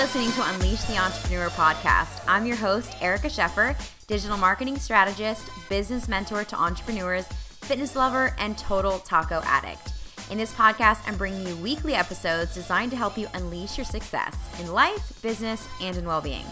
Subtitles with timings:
[0.00, 2.24] listening to Unleash the Entrepreneur podcast.
[2.26, 3.76] I'm your host, Erika Sheffer,
[4.06, 9.92] digital marketing strategist, business mentor to entrepreneurs, fitness lover, and total taco addict.
[10.30, 14.34] In this podcast, I'm bringing you weekly episodes designed to help you unleash your success
[14.58, 16.46] in life, business, and in well being.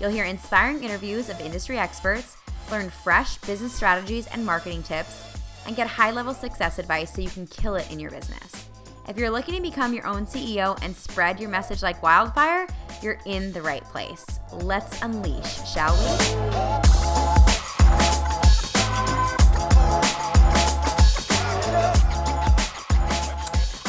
[0.00, 2.38] You'll hear inspiring interviews of industry experts,
[2.70, 5.22] learn fresh business strategies and marketing tips,
[5.66, 8.70] and get high level success advice so you can kill it in your business.
[9.06, 12.66] If you're looking to become your own CEO and spread your message like wildfire,
[13.02, 14.24] you're in the right place.
[14.50, 16.04] Let's unleash, shall we?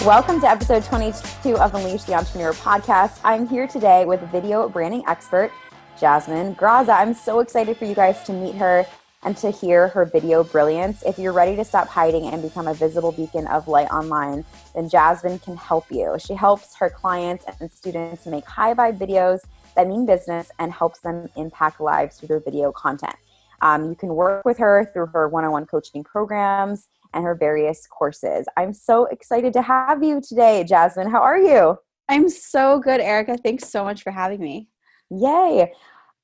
[0.06, 3.22] Welcome to episode 22 of Unleash the Entrepreneur podcast.
[3.24, 5.50] I'm here today with video branding expert
[5.98, 6.90] Jasmine Graza.
[6.90, 8.86] I'm so excited for you guys to meet her
[9.26, 11.04] and to hear her video brilliance.
[11.04, 14.88] If you're ready to stop hiding and become a visible beacon of light online, then
[14.88, 16.16] Jasmine can help you.
[16.20, 19.40] She helps her clients and students make high vibe videos
[19.76, 23.16] that mean business and helps them impact lives through their video content.
[23.62, 27.34] Um, you can work with her through her one on one coaching programs and her
[27.34, 28.46] various courses.
[28.56, 31.10] I'm so excited to have you today, Jasmine.
[31.10, 31.78] How are you?
[32.08, 33.38] I'm so good, Erika.
[33.38, 34.68] Thanks so much for having me.
[35.10, 35.74] Yay.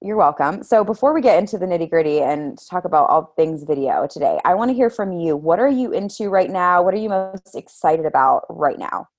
[0.04, 0.64] You're welcome.
[0.64, 4.40] So, before we get into the nitty gritty and talk about all things video today,
[4.44, 5.38] I want to hear from you.
[5.38, 6.82] What are you into right now?
[6.82, 9.10] What are you most excited about right now?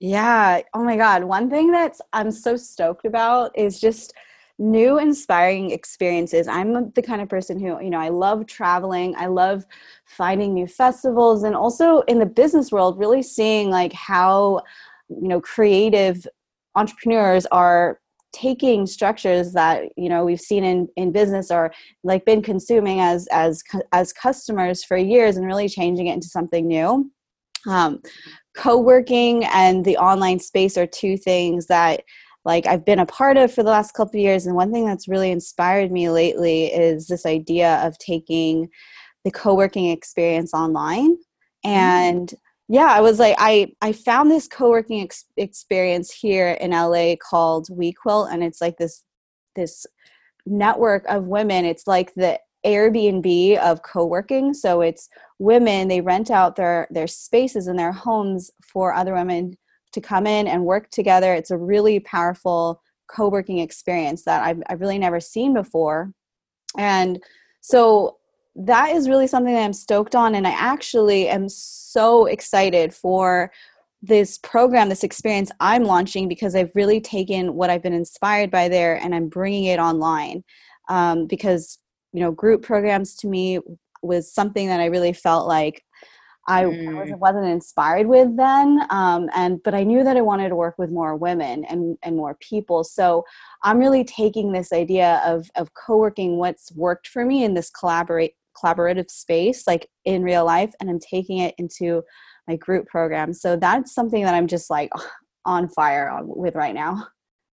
[0.00, 0.62] Yeah.
[0.72, 1.24] Oh my God.
[1.24, 4.14] One thing that's I'm so stoked about is just
[4.58, 6.48] new inspiring experiences.
[6.48, 9.14] I'm the kind of person who, you know, I love traveling.
[9.18, 9.66] I love
[10.06, 14.62] finding new festivals and also in the business world, really seeing like how,
[15.10, 16.26] you know, creative
[16.74, 18.00] entrepreneurs are
[18.36, 21.72] taking structures that you know we've seen in in business or
[22.04, 26.66] like been consuming as as as customers for years and really changing it into something
[26.66, 27.10] new
[27.66, 28.00] um,
[28.54, 32.02] co-working and the online space are two things that
[32.44, 34.84] like i've been a part of for the last couple of years and one thing
[34.84, 38.68] that's really inspired me lately is this idea of taking
[39.24, 41.70] the co-working experience online mm-hmm.
[41.70, 42.34] and
[42.68, 47.68] yeah i was like i i found this co-working ex- experience here in la called
[47.68, 49.04] wequilt and it's like this
[49.54, 49.86] this
[50.46, 51.64] network of women.
[51.64, 54.54] It's like the airbnb of co-working.
[54.54, 59.56] So it's women they rent out their their spaces and their homes for other women
[59.92, 61.34] to come in and work together.
[61.34, 66.12] It's a really powerful co-working experience that i've, I've really never seen before.
[66.76, 67.22] And
[67.60, 68.16] so
[68.56, 70.34] that is really something that I'm stoked on.
[70.34, 73.52] And I actually am so excited for
[74.02, 78.68] this program, this experience I'm launching because I've really taken what I've been inspired by
[78.68, 80.44] there and I'm bringing it online.
[80.88, 81.78] Um, because,
[82.12, 83.58] you know, group programs to me
[84.02, 85.82] was something that I really felt like
[86.48, 87.18] I mm.
[87.18, 90.90] wasn't inspired with then, um, and but I knew that I wanted to work with
[90.90, 92.84] more women and and more people.
[92.84, 93.24] So
[93.64, 98.34] I'm really taking this idea of of co-working what's worked for me in this collaborate
[98.56, 102.02] collaborative space like in real life and i'm taking it into
[102.48, 103.32] my group program.
[103.32, 104.90] So that's something that i'm just like
[105.44, 107.06] on fire with right now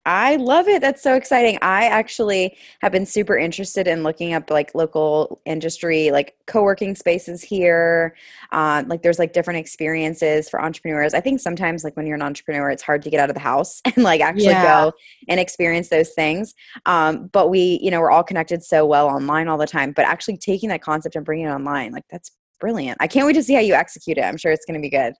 [0.06, 0.80] I love it.
[0.80, 1.58] That's so exciting.
[1.60, 7.42] I actually have been super interested in looking up like local industry, like co-working spaces
[7.42, 8.16] here.
[8.50, 11.12] Um, like there's like different experiences for entrepreneurs.
[11.12, 13.40] I think sometimes like when you're an entrepreneur, it's hard to get out of the
[13.40, 14.84] house and like actually yeah.
[14.84, 14.92] go
[15.28, 16.54] and experience those things.
[16.86, 19.92] Um, but we, you know, we're all connected so well online all the time.
[19.92, 22.96] But actually taking that concept and bringing it online, like that's brilliant.
[23.00, 24.22] I can't wait to see how you execute it.
[24.22, 25.12] I'm sure it's going to be good.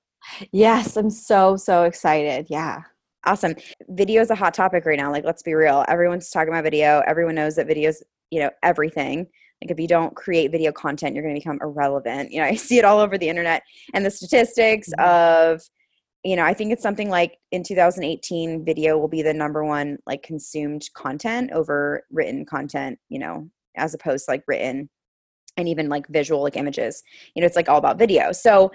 [0.52, 2.46] Yes, I'm so so excited.
[2.48, 2.82] Yeah.
[3.24, 3.54] Awesome.
[3.88, 5.10] Video is a hot topic right now.
[5.10, 5.84] Like, let's be real.
[5.88, 7.02] Everyone's talking about video.
[7.06, 9.26] Everyone knows that video's, you know, everything.
[9.62, 12.32] Like, if you don't create video content, you're going to become irrelevant.
[12.32, 13.62] You know, I see it all over the internet.
[13.92, 15.54] And the statistics mm-hmm.
[15.54, 15.60] of,
[16.24, 19.98] you know, I think it's something like in 2018, video will be the number one,
[20.06, 24.88] like, consumed content over written content, you know, as opposed to like written
[25.56, 27.02] and even like visual, like images.
[27.34, 28.32] You know, it's like all about video.
[28.32, 28.72] So,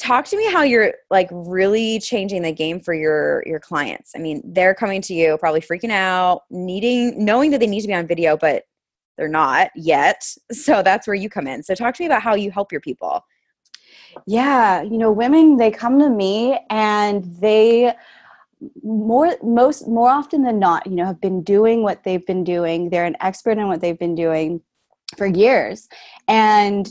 [0.00, 4.12] talk to me how you're like really changing the game for your your clients.
[4.16, 7.86] I mean they're coming to you probably freaking out needing knowing that they need to
[7.86, 8.64] be on video but
[9.16, 10.24] they're not yet.
[10.52, 11.62] So that's where you come in.
[11.62, 13.24] So talk to me about how you help your people.
[14.26, 17.92] Yeah you know women they come to me and they
[18.82, 22.88] more most more often than not you know have been doing what they've been doing.
[22.88, 24.62] They're an expert in what they've been doing
[25.16, 25.88] for years.
[26.28, 26.88] And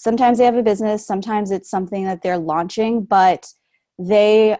[0.00, 3.46] sometimes they have a business sometimes it's something that they're launching but
[3.98, 4.56] they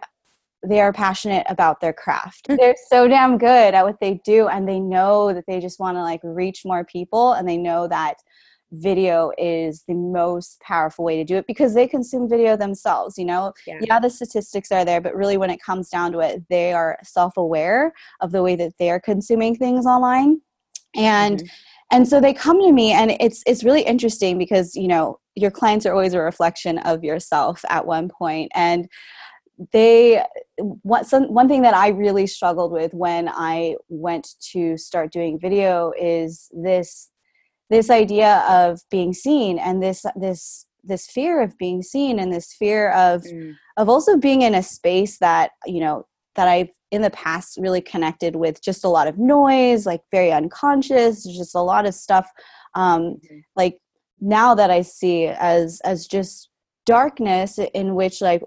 [0.67, 4.69] they are passionate about their craft they're so damn good at what they do and
[4.69, 8.17] they know that they just want to like reach more people and they know that
[8.73, 13.25] video is the most powerful way to do it because they consume video themselves you
[13.25, 13.79] know yeah.
[13.81, 13.99] yeah.
[13.99, 17.93] the statistics are there but really when it comes down to it they are self-aware
[18.21, 20.41] of the way that they're consuming things online
[20.95, 21.47] and mm-hmm.
[21.91, 25.51] And so they come to me and it's it's really interesting because you know your
[25.51, 28.89] clients are always a reflection of yourself at one point and
[29.73, 30.25] they
[30.57, 35.39] what some one thing that I really struggled with when I went to start doing
[35.39, 37.11] video is this
[37.69, 42.55] this idea of being seen and this this this fear of being seen and this
[42.55, 43.55] fear of mm.
[43.77, 46.07] of also being in a space that you know
[46.37, 50.33] that I've in the past really connected with just a lot of noise like very
[50.33, 52.29] unconscious just a lot of stuff
[52.75, 53.39] um mm-hmm.
[53.57, 53.81] like
[54.21, 56.51] now that I see as as just
[56.87, 58.43] darkness in which like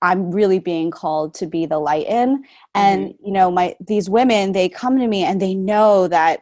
[0.00, 2.44] I'm really being called to be the light in.
[2.74, 3.26] And mm-hmm.
[3.26, 6.40] you know, my these women, they come to me and they know that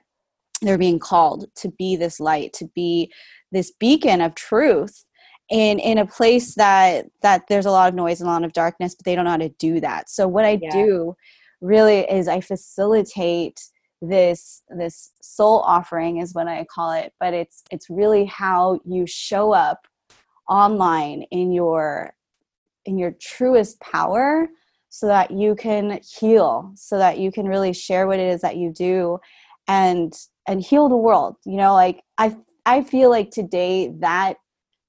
[0.63, 3.13] they're being called to be this light, to be
[3.53, 5.05] this beacon of truth
[5.51, 8.53] in in a place that that there's a lot of noise and a lot of
[8.53, 10.11] darkness, but they don't know how to do that.
[10.11, 10.71] So what I yeah.
[10.71, 11.17] do
[11.61, 13.61] really is I facilitate
[14.03, 19.07] this this soul offering is what I call it, but it's it's really how you
[19.07, 19.87] show up
[20.49, 22.15] online in your
[22.85, 24.49] in your truest power
[24.89, 28.57] so that you can heal so that you can really share what it is that
[28.57, 29.19] you do
[29.69, 30.15] and
[30.47, 32.35] and heal the world you know like i
[32.65, 34.37] i feel like today that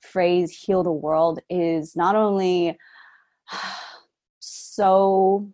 [0.01, 2.77] phrase heal the world is not only
[4.39, 5.51] so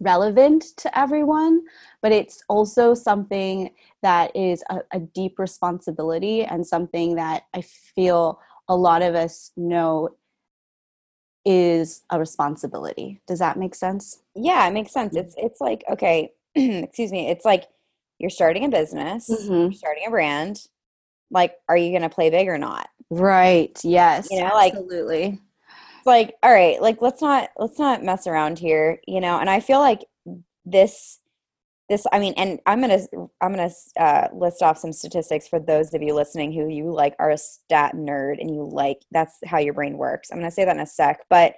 [0.00, 1.60] relevant to everyone
[2.02, 3.70] but it's also something
[4.02, 9.50] that is a, a deep responsibility and something that i feel a lot of us
[9.56, 10.10] know
[11.48, 13.22] is a responsibility.
[13.26, 14.22] Does that make sense?
[14.34, 15.16] Yeah, it makes sense.
[15.16, 17.30] It's it's like okay, excuse me.
[17.30, 17.64] It's like
[18.18, 19.52] you're starting a business, mm-hmm.
[19.52, 20.66] you're starting a brand.
[21.30, 22.88] Like, are you going to play big or not?
[23.10, 23.78] Right.
[23.84, 24.28] Yes.
[24.30, 25.40] You know, like absolutely.
[25.96, 29.00] It's like, all right, like let's not let's not mess around here.
[29.06, 30.04] You know, and I feel like
[30.64, 31.20] this
[31.88, 33.00] this i mean and i'm gonna
[33.40, 37.14] i'm gonna uh, list off some statistics for those of you listening who you like
[37.18, 40.64] are a stat nerd and you like that's how your brain works i'm gonna say
[40.64, 41.54] that in a sec but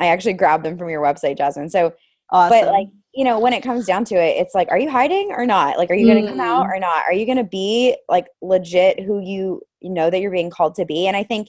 [0.00, 1.92] i actually grabbed them from your website jasmine so
[2.30, 2.60] awesome.
[2.60, 5.30] but like you know when it comes down to it it's like are you hiding
[5.30, 6.28] or not like are you gonna mm.
[6.28, 6.72] come out mm-hmm.
[6.72, 10.50] or not are you gonna be like legit who you you know that you're being
[10.50, 11.48] called to be and i think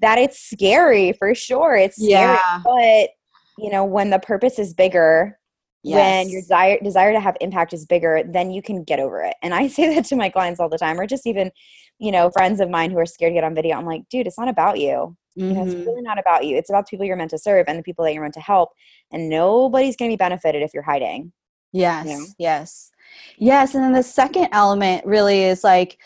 [0.00, 2.60] that it's scary for sure it's scary yeah.
[2.64, 3.10] but
[3.58, 5.38] you know when the purpose is bigger
[5.84, 5.96] Yes.
[5.96, 9.34] When your desire desire to have impact is bigger, then you can get over it.
[9.42, 11.50] And I say that to my clients all the time, or just even,
[11.98, 13.76] you know, friends of mine who are scared to get on video.
[13.76, 15.16] I'm like, dude, it's not about you.
[15.38, 15.48] Mm-hmm.
[15.48, 15.86] You know, it's mm-hmm.
[15.86, 16.56] really not about you.
[16.56, 18.70] It's about people you're meant to serve and the people that you're meant to help.
[19.12, 21.32] And nobody's going to be benefited if you're hiding.
[21.72, 22.06] Yes.
[22.06, 22.26] You know?
[22.38, 22.90] Yes.
[23.38, 23.74] Yes.
[23.74, 25.98] And then the second element really is like,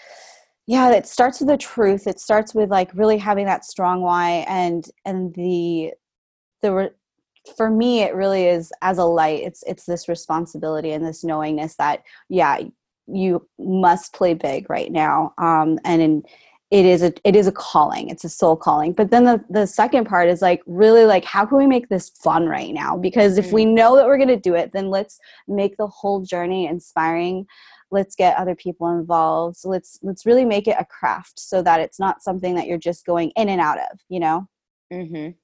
[0.67, 2.07] yeah, it starts with the truth.
[2.07, 5.93] It starts with like really having that strong why and and the
[6.63, 6.93] the
[7.57, 11.77] for me it really is as a light it's it's this responsibility and this knowingness
[11.77, 12.59] that yeah
[13.07, 16.23] you must play big right now um and in
[16.71, 18.09] it is a it is a calling.
[18.09, 18.93] It's a soul calling.
[18.93, 22.11] But then the the second part is like really like how can we make this
[22.11, 22.97] fun right now?
[22.97, 23.75] Because if we mm.
[23.75, 27.47] know that we're going to do it then let's make the whole journey inspiring.
[27.93, 29.59] Let's get other people involved.
[29.63, 33.07] Let's let's really make it a craft so that it's not something that you're just
[33.07, 34.49] going in and out of you know?
[34.93, 35.35] Mhm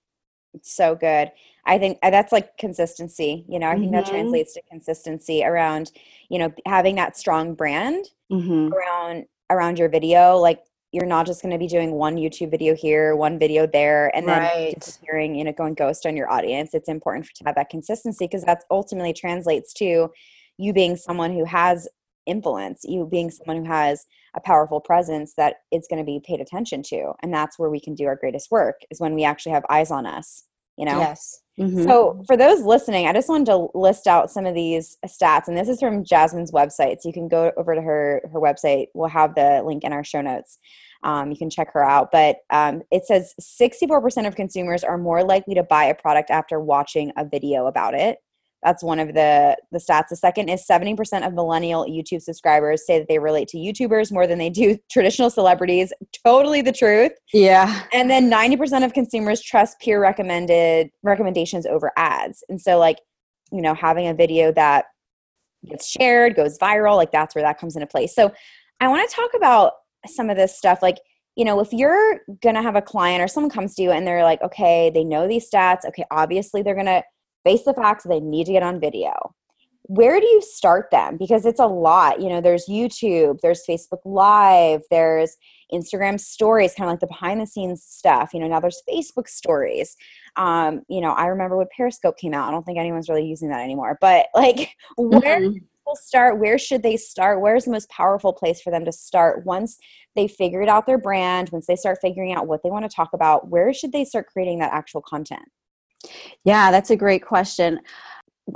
[0.54, 1.30] it's so good.
[1.64, 3.44] I think uh, that's like consistency.
[3.48, 3.94] You know, I think mm-hmm.
[3.94, 5.92] that translates to consistency around,
[6.28, 8.72] you know, having that strong brand mm-hmm.
[8.72, 10.36] around around your video.
[10.38, 10.60] Like
[10.92, 14.28] you're not just going to be doing one YouTube video here, one video there, and
[14.28, 14.74] then right.
[14.78, 16.74] disappearing, you know, going ghost on your audience.
[16.74, 20.10] It's important to have that consistency because that ultimately translates to
[20.58, 21.88] you being someone who has
[22.26, 26.40] influence, you being someone who has a powerful presence that is going to be paid
[26.40, 27.12] attention to.
[27.22, 29.90] And that's where we can do our greatest work is when we actually have eyes
[29.90, 30.44] on us,
[30.76, 30.98] you know?
[30.98, 31.40] Yes.
[31.58, 31.84] Mm-hmm.
[31.84, 35.56] So, for those listening, I just wanted to list out some of these stats, and
[35.56, 37.00] this is from Jasmine's website.
[37.00, 38.86] So you can go over to her her website.
[38.94, 40.58] We'll have the link in our show notes.
[41.02, 42.10] Um, you can check her out.
[42.10, 46.60] But um, it says 64% of consumers are more likely to buy a product after
[46.60, 48.18] watching a video about it.
[48.62, 50.08] That's one of the the stats.
[50.10, 54.26] The second is 70% of millennial YouTube subscribers say that they relate to YouTubers more
[54.26, 55.92] than they do traditional celebrities.
[56.24, 57.12] Totally the truth.
[57.32, 57.84] Yeah.
[57.92, 62.44] And then 90% of consumers trust peer recommended recommendations over ads.
[62.48, 62.98] And so like,
[63.50, 64.86] you know, having a video that
[65.68, 68.14] gets shared, goes viral, like that's where that comes into place.
[68.14, 68.32] So
[68.80, 69.72] I want to talk about
[70.06, 70.98] some of this stuff like
[71.36, 74.06] you know, if you're going to have a client or someone comes to you and
[74.06, 75.84] they're like, okay, they know these stats.
[75.86, 77.02] Okay, obviously they're going to
[77.44, 79.12] face the facts they need to get on video
[79.86, 84.00] where do you start them because it's a lot you know there's youtube there's facebook
[84.04, 85.36] live there's
[85.72, 88.30] Instagram stories, kind of like the behind the scenes stuff.
[88.34, 89.96] You know, now there's Facebook stories.
[90.36, 92.48] Um, you know, I remember when Periscope came out.
[92.48, 93.98] I don't think anyone's really using that anymore.
[94.00, 95.52] But like, where mm-hmm.
[95.54, 96.38] people start?
[96.38, 97.40] Where should they start?
[97.40, 99.78] Where's the most powerful place for them to start once
[100.14, 101.50] they figured out their brand?
[101.50, 104.26] Once they start figuring out what they want to talk about, where should they start
[104.26, 105.48] creating that actual content?
[106.44, 107.80] Yeah, that's a great question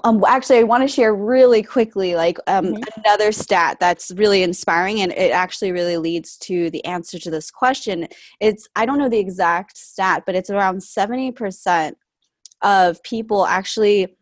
[0.05, 3.01] um, actually, I want to share really quickly, like um, mm-hmm.
[3.05, 7.51] another stat that's really inspiring, and it actually really leads to the answer to this
[7.51, 8.09] question.
[8.41, 11.97] It's I don't know the exact stat, but it's around seventy percent
[12.63, 14.17] of people actually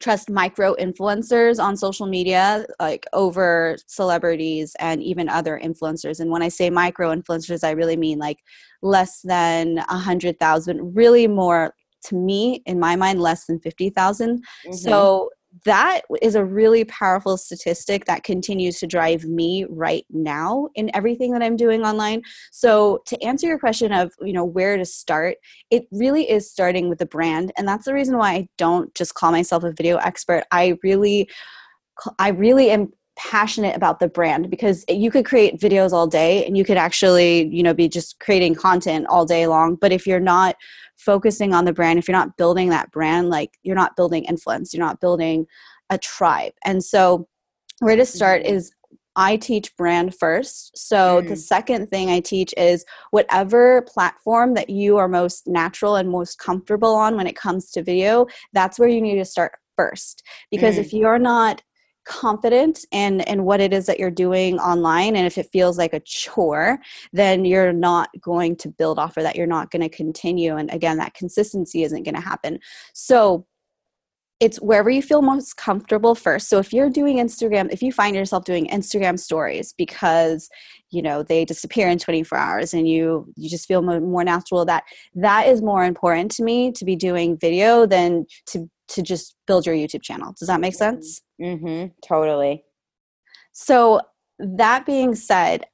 [0.00, 6.40] trust micro influencers on social media like over celebrities and even other influencers and when
[6.40, 8.38] i say micro influencers i really mean like
[8.80, 11.74] less than a hundred thousand really more
[12.04, 14.38] to me in my mind less than 50,000.
[14.38, 14.72] Mm-hmm.
[14.72, 15.30] So
[15.64, 21.32] that is a really powerful statistic that continues to drive me right now in everything
[21.32, 22.22] that I'm doing online.
[22.52, 25.36] So to answer your question of, you know, where to start,
[25.70, 29.14] it really is starting with the brand and that's the reason why I don't just
[29.14, 30.44] call myself a video expert.
[30.50, 31.28] I really
[32.18, 36.56] I really am passionate about the brand because you could create videos all day and
[36.56, 40.20] you could actually you know be just creating content all day long but if you're
[40.20, 40.54] not
[40.98, 44.74] focusing on the brand if you're not building that brand like you're not building influence
[44.74, 45.46] you're not building
[45.90, 47.26] a tribe and so
[47.80, 48.54] where to start mm-hmm.
[48.54, 48.72] is
[49.18, 50.78] I teach brand first.
[50.78, 51.28] So mm.
[51.28, 56.38] the second thing I teach is whatever platform that you are most natural and most
[56.38, 60.22] comfortable on when it comes to video, that's where you need to start first.
[60.52, 60.78] Because mm.
[60.78, 61.62] if you're not
[62.08, 65.92] confident in in what it is that you're doing online and if it feels like
[65.92, 66.78] a chore
[67.12, 70.72] then you're not going to build off of that you're not going to continue and
[70.72, 72.58] again that consistency isn't going to happen
[72.94, 73.46] so
[74.40, 78.16] it's wherever you feel most comfortable first so if you're doing instagram if you find
[78.16, 80.48] yourself doing instagram stories because
[80.90, 84.82] you know they disappear in 24 hours and you you just feel more natural that
[85.14, 89.66] that is more important to me to be doing video than to to just build
[89.66, 90.34] your YouTube channel.
[90.38, 90.96] Does that make mm-hmm.
[90.96, 91.22] sense?
[91.40, 91.88] Mm-hmm.
[92.06, 92.64] Totally.
[93.52, 94.00] So
[94.38, 95.66] that being said,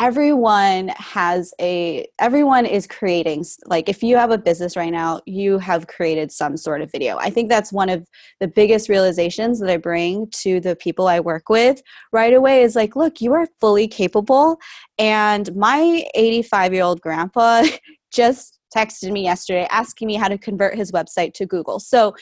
[0.00, 5.56] everyone has a everyone is creating like if you have a business right now you
[5.56, 8.04] have created some sort of video i think that's one of
[8.40, 11.80] the biggest realizations that i bring to the people i work with
[12.12, 14.58] right away is like look you are fully capable
[14.98, 17.62] and my 85 year old grandpa
[18.12, 21.78] just texted me yesterday asking me how to convert his website to Google.
[21.78, 22.14] So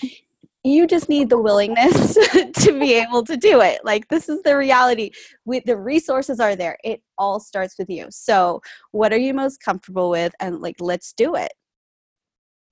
[0.65, 2.15] you just need the willingness
[2.53, 3.81] to be able to do it.
[3.85, 5.11] Like this is the reality.
[5.45, 6.79] With the resources are there.
[6.85, 8.07] It all starts with you.
[8.11, 8.61] So,
[8.93, 11.53] what are you most comfortable with and like let's do it.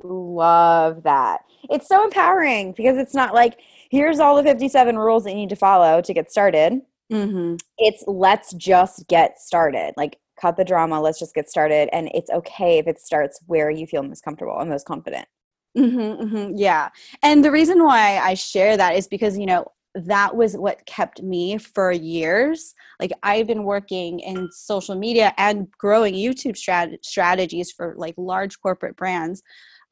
[0.03, 1.41] Love that.
[1.69, 3.59] It's so empowering because it's not like
[3.91, 6.81] here's all the 57 rules that you need to follow to get started.
[7.13, 7.57] Mm-hmm.
[7.79, 9.93] It's let's just get started.
[9.97, 13.71] Like cut the drama let's just get started and it's okay if it starts where
[13.71, 15.29] you feel most comfortable and most confident
[15.77, 16.89] mm-hmm, mm-hmm, yeah.
[17.23, 21.21] And the reason why i share that is because you know that was what kept
[21.23, 22.75] me for years.
[23.01, 28.61] Like i've been working in social media and growing youtube strat- strategies for like large
[28.61, 29.43] corporate brands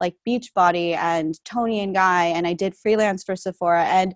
[0.01, 3.85] like beachbody and Toni and Guy and i did freelance for sephora.
[3.85, 4.15] And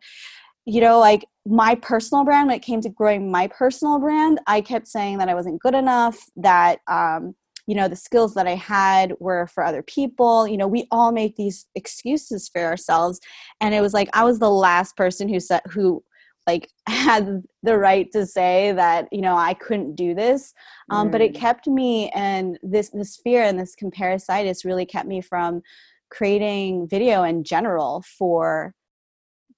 [0.64, 4.60] you know, like my personal brand, when it came to growing my personal brand, I
[4.60, 7.34] kept saying that I wasn't good enough, that, um,
[7.66, 10.48] you know, the skills that I had were for other people.
[10.48, 13.20] You know, we all make these excuses for ourselves.
[13.60, 16.02] And it was like I was the last person who said, who
[16.46, 20.52] like had the right to say that you know i couldn't do this
[20.90, 21.12] um, mm.
[21.12, 21.36] but it mm.
[21.36, 25.62] kept me and this this fear and this comparisitis really kept me from
[26.10, 28.74] creating video in general for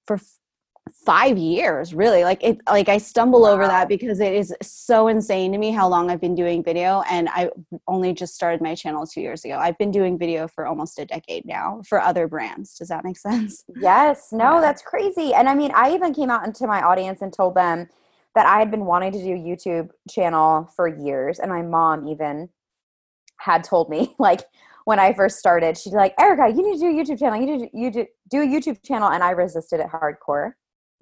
[0.05, 0.19] for
[0.91, 3.51] five years really like it like i stumble wow.
[3.51, 7.01] over that because it is so insane to me how long i've been doing video
[7.09, 7.49] and i
[7.87, 11.05] only just started my channel two years ago i've been doing video for almost a
[11.05, 14.61] decade now for other brands does that make sense yes no yeah.
[14.61, 17.87] that's crazy and i mean i even came out into my audience and told them
[18.35, 22.47] that i had been wanting to do youtube channel for years and my mom even
[23.37, 24.41] had told me like
[24.85, 27.39] when I first started, she's like, Erika, you need to do a YouTube channel.
[27.39, 29.09] You need to you do, do a YouTube channel.
[29.09, 30.53] And I resisted it hardcore.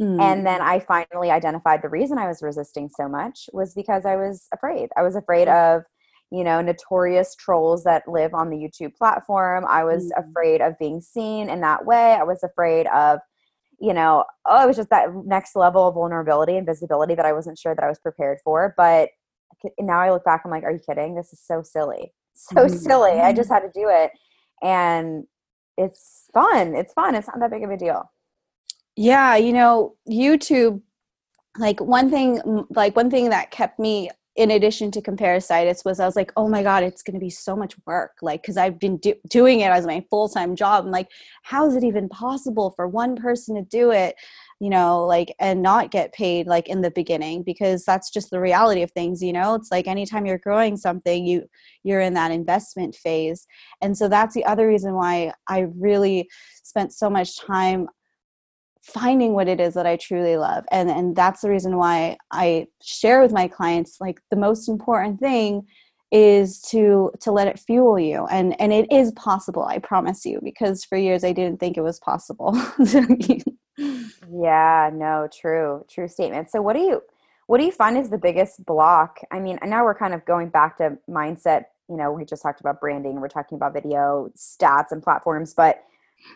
[0.02, 0.22] Mm.
[0.22, 4.16] And then I finally identified the reason I was resisting so much was because I
[4.16, 4.90] was afraid.
[4.98, 5.78] I was afraid mm.
[5.78, 5.84] of,
[6.32, 9.66] you know, notorious trolls that live on the YouTube platform.
[9.68, 10.30] I was mm.
[10.30, 12.14] afraid of being seen in that way.
[12.14, 13.20] I was afraid of,
[13.80, 17.34] you know, oh, it was just that next level of vulnerability and visibility that I
[17.34, 18.74] wasn't sure that I was prepared for.
[18.76, 19.10] But
[19.80, 21.16] now I look back, I'm like, are you kidding?
[21.16, 22.14] This is so silly.
[22.36, 22.76] So mm.
[22.76, 23.12] silly.
[23.12, 24.10] I just had to do it.
[24.64, 25.26] And
[25.78, 26.74] it's fun.
[26.74, 27.14] It's fun.
[27.14, 28.10] It's not that big of a deal.
[28.96, 30.82] Yeah, you know, YouTube
[31.58, 36.06] like one thing like one thing that kept me in addition to comparisitis was i
[36.06, 38.80] was like oh my god it's going to be so much work like because i've
[38.80, 41.10] been do- doing it as my full-time job i'm like
[41.44, 44.16] how is it even possible for one person to do it?
[44.60, 48.40] You know like and not get paid like in the beginning because that's just the
[48.40, 49.56] reality of things you know?
[49.56, 51.44] It's like anytime you're growing something you
[51.84, 53.46] you're in that investment phase
[53.82, 56.30] and so that's the other reason why i really
[56.64, 57.90] spent so much time
[58.84, 60.66] finding what it is that I truly love.
[60.72, 65.20] And and that's the reason why I share with my clients like the most important
[65.20, 65.66] thing
[66.12, 68.26] is to to let it fuel you.
[68.28, 71.82] And and it is possible i promise you because for years i didn't think it
[71.82, 72.60] was possible.
[74.30, 76.52] Yeah no true true statement.
[76.52, 77.02] So what do you
[77.48, 79.20] what do you find is the biggest block?
[79.32, 81.66] I mean now we're kind of going back to mindset.
[81.90, 85.84] You know we just talked about branding we're talking about video stats and platforms but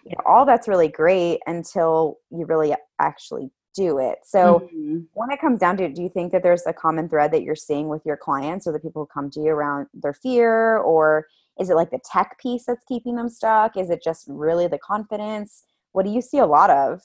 [0.06, 4.20] you know, all that's really great until you really actually do it.
[4.24, 5.00] So mm-hmm.
[5.14, 7.44] when it comes down to it, do you think that there's a common thread that
[7.44, 10.78] you're seeing with your clients or the people who come to you around their fear
[10.80, 11.28] or
[11.60, 13.78] is it like the tech piece that's keeping them stuck?
[13.78, 15.64] Is it just really the confidence?
[15.92, 17.02] What do you see a lot of?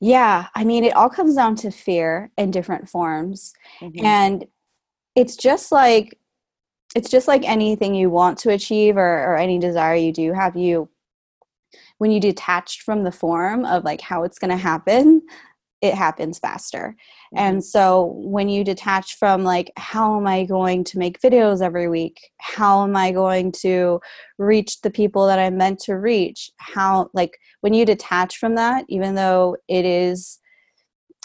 [0.00, 3.54] Yeah, I mean, it all comes down to fear in different forms.
[3.80, 4.04] Mm-hmm.
[4.04, 4.46] And
[5.14, 6.18] it's just like
[6.94, 10.56] it's just like anything you want to achieve or, or any desire you do have
[10.56, 10.88] you
[12.02, 15.22] when you detached from the form of like how it's going to happen
[15.82, 17.38] it happens faster mm-hmm.
[17.38, 21.88] and so when you detach from like how am i going to make videos every
[21.88, 24.00] week how am i going to
[24.36, 28.84] reach the people that i'm meant to reach how like when you detach from that
[28.88, 30.40] even though it is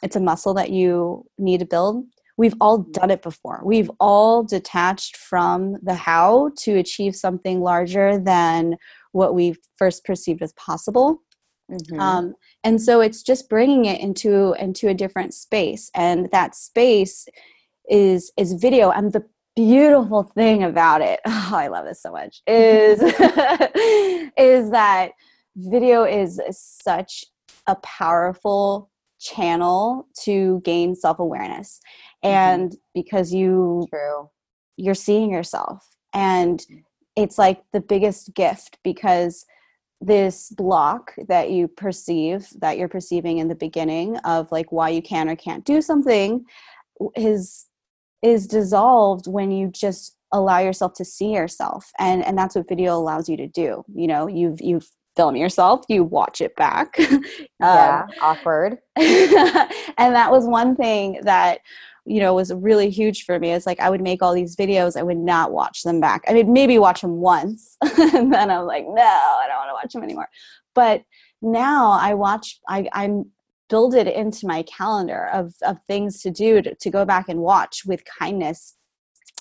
[0.03, 2.05] it's a muscle that you need to build
[2.37, 2.91] we've all mm-hmm.
[2.91, 8.77] done it before we've all detached from the how to achieve something larger than
[9.17, 11.23] what we first perceived as possible
[11.71, 11.99] mm-hmm.
[11.99, 12.33] um,
[12.63, 17.27] and so it's just bringing it into into a different space and that space
[17.89, 22.41] is is video and the beautiful thing about it oh i love this so much
[22.45, 23.01] is
[24.37, 25.11] is that
[25.55, 27.25] video is such
[27.65, 28.89] a powerful
[29.19, 31.79] channel to gain self-awareness
[32.23, 32.35] mm-hmm.
[32.35, 32.77] and mm-hmm.
[32.93, 34.29] because you True.
[34.77, 36.83] you're seeing yourself and mm
[37.17, 39.45] it's like the biggest gift because
[39.99, 45.01] this block that you perceive that you're perceiving in the beginning of like why you
[45.01, 46.45] can or can't do something
[47.15, 47.65] is
[48.21, 51.91] is dissolved when you just allow yourself to see yourself.
[51.97, 53.83] And and that's what video allows you to do.
[53.93, 56.95] You know you've you've film yourself you watch it back.
[57.59, 58.77] Yeah um, awkward.
[58.97, 61.61] and that was one thing that
[62.07, 63.51] you know was really huge for me.
[63.51, 66.23] Is like i would make all these videos i would not watch them back.
[66.27, 69.73] I mean maybe watch them once and then i'm like no i don't want to
[69.73, 70.29] watch them anymore.
[70.73, 71.03] But
[71.41, 73.25] now i watch i i'm
[73.69, 77.39] build it into my calendar of of things to do to, to go back and
[77.39, 78.75] watch with kindness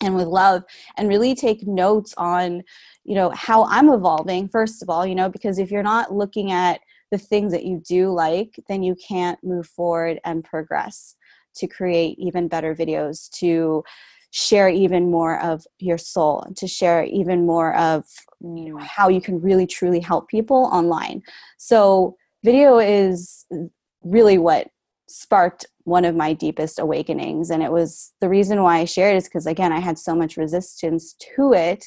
[0.02, 0.62] and with love
[0.96, 2.62] and really take notes on
[3.04, 6.52] you know how i'm evolving first of all you know because if you're not looking
[6.52, 11.14] at the things that you do like then you can't move forward and progress
[11.56, 13.82] to create even better videos to
[14.30, 18.04] share even more of your soul to share even more of
[18.40, 21.22] you know, how you can really truly help people online.
[21.58, 23.46] So video is
[24.02, 24.68] really what
[25.08, 29.24] sparked one of my deepest awakenings and it was the reason why i shared is
[29.24, 31.86] because again i had so much resistance to it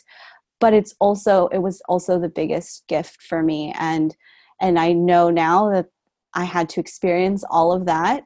[0.61, 4.15] but it's also it was also the biggest gift for me and
[4.61, 5.87] and i know now that
[6.33, 8.23] i had to experience all of that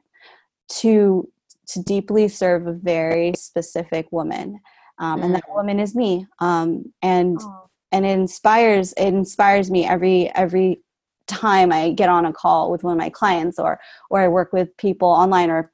[0.68, 1.28] to
[1.68, 4.60] to deeply serve a very specific woman
[4.98, 5.24] um, mm.
[5.24, 5.54] and that mm.
[5.54, 7.68] woman is me um, and oh.
[7.92, 10.80] and it inspires it inspires me every every
[11.26, 14.52] time i get on a call with one of my clients or or i work
[14.52, 15.72] with people online or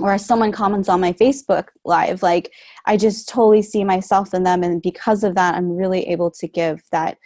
[0.00, 2.52] or someone comments on my facebook live like
[2.84, 6.46] i just totally see myself in them and because of that i'm really able to
[6.46, 7.16] give that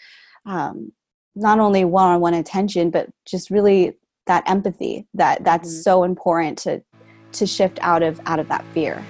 [0.46, 0.92] um,
[1.34, 3.92] not only one-on-one attention but just really
[4.26, 5.80] that empathy that that's mm-hmm.
[5.80, 6.80] so important to
[7.32, 9.04] to shift out of out of that fear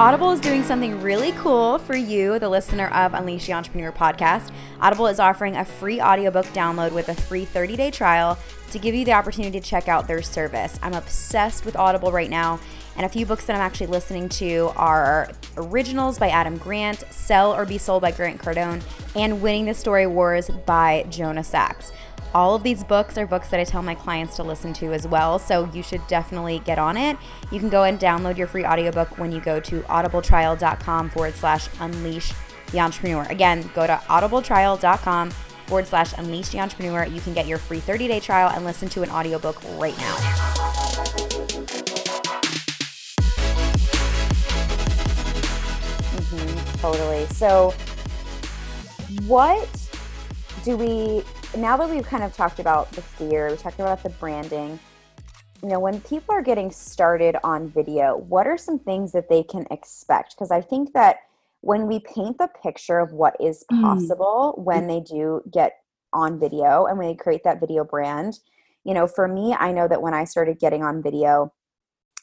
[0.00, 4.50] Audible is doing something really cool for you, the listener of Unleash the Entrepreneur podcast.
[4.80, 8.36] Audible is offering a free audiobook download with a free 30 day trial
[8.72, 10.80] to give you the opportunity to check out their service.
[10.82, 12.58] I'm obsessed with Audible right now,
[12.96, 17.54] and a few books that I'm actually listening to are Originals by Adam Grant, Sell
[17.54, 18.82] or Be Sold by Grant Cardone,
[19.14, 21.92] and Winning the Story Wars by Jonah Sachs.
[22.34, 25.06] All of these books are books that I tell my clients to listen to as
[25.06, 27.16] well, so you should definitely get on it.
[27.52, 31.68] You can go and download your free audiobook when you go to audibletrial.com forward slash
[31.78, 32.32] unleash
[32.72, 33.22] the entrepreneur.
[33.30, 37.06] Again, go to audibletrial.com forward slash unleash the entrepreneur.
[37.06, 40.16] You can get your free 30 day trial and listen to an audiobook right now.
[46.16, 47.26] Mm-hmm, totally.
[47.26, 47.72] So,
[49.28, 49.68] what
[50.64, 51.22] do we
[51.56, 54.78] now that we've kind of talked about the fear, we talked about the branding,
[55.62, 59.42] you know, when people are getting started on video, what are some things that they
[59.42, 60.34] can expect?
[60.34, 61.18] Because I think that
[61.60, 63.80] when we paint the picture of what is mm.
[63.80, 64.64] possible mm.
[64.64, 65.78] when they do get
[66.12, 68.38] on video and when they create that video brand,
[68.84, 71.52] you know, for me, I know that when I started getting on video,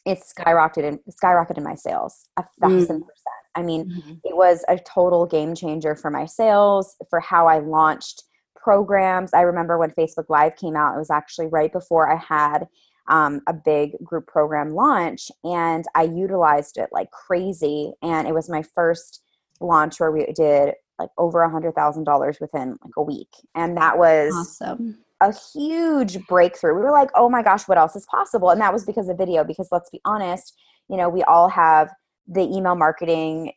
[0.06, 3.08] it skyrocketed skyrocketed my sales a thousand mm.
[3.08, 3.42] percent.
[3.56, 4.14] I mean, mm-hmm.
[4.24, 8.24] it was a total game changer for my sales, for how I launched
[8.64, 9.34] programs.
[9.34, 12.68] I remember when Facebook Live came out, it was actually right before I had
[13.08, 17.94] um, a big group program launch, and I utilized it like crazy.
[18.02, 19.24] And it was my first
[19.60, 23.76] launch where we did like over a hundred thousand dollars within like a week, and
[23.78, 25.00] that was awesome.
[25.22, 26.76] A huge breakthrough.
[26.76, 29.18] We were like, "Oh my gosh, what else is possible?" And that was because of
[29.18, 29.44] video.
[29.44, 31.92] Because let's be honest, you know, we all have
[32.28, 33.54] the email marketing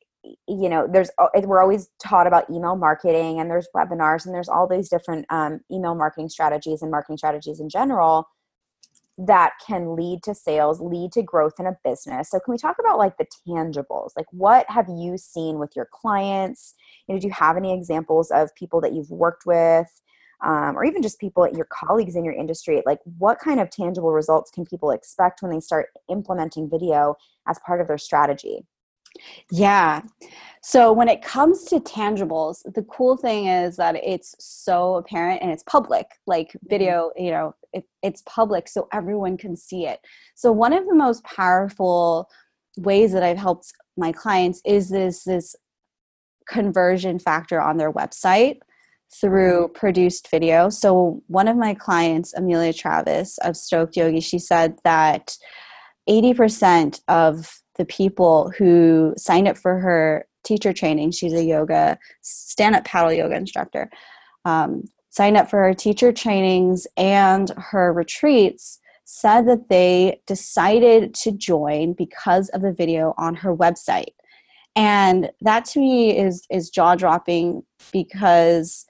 [0.48, 1.10] you know there's
[1.42, 5.60] we're always taught about email marketing and there's webinars and there's all these different um,
[5.70, 8.26] email marketing strategies and marketing strategies in general
[9.16, 12.30] that can lead to sales lead to growth in a business.
[12.30, 14.10] So can we talk about like the tangibles?
[14.16, 16.74] Like what have you seen with your clients?
[17.06, 19.86] You know, do you have any examples of people that you've worked with
[20.44, 22.82] um, or even just people your colleagues in your industry?
[22.84, 27.14] Like what kind of tangible results can people expect when they start implementing video
[27.46, 28.66] as part of their strategy
[29.50, 30.02] yeah.
[30.62, 35.50] So when it comes to tangibles, the cool thing is that it's so apparent and
[35.50, 36.06] it's public.
[36.26, 36.68] Like mm-hmm.
[36.70, 40.00] video, you know, it, it's public so everyone can see it.
[40.34, 42.30] So one of the most powerful
[42.78, 45.54] ways that I've helped my clients is this this
[46.48, 48.58] conversion factor on their website
[49.20, 49.74] through mm-hmm.
[49.74, 50.70] produced video.
[50.70, 55.36] So one of my clients, Amelia Travis of Stoked Yogi, she said that
[56.08, 61.10] 80% of the people who signed up for her teacher training.
[61.10, 63.90] She's a yoga, stand up paddle yoga instructor.
[64.44, 71.30] Um, signed up for her teacher trainings and her retreats said that they decided to
[71.30, 74.14] join because of the video on her website
[74.76, 78.86] and that to me is is jaw dropping because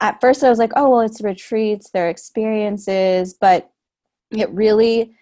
[0.00, 3.70] at first i was like oh well it's retreats their experiences but
[4.30, 5.12] it really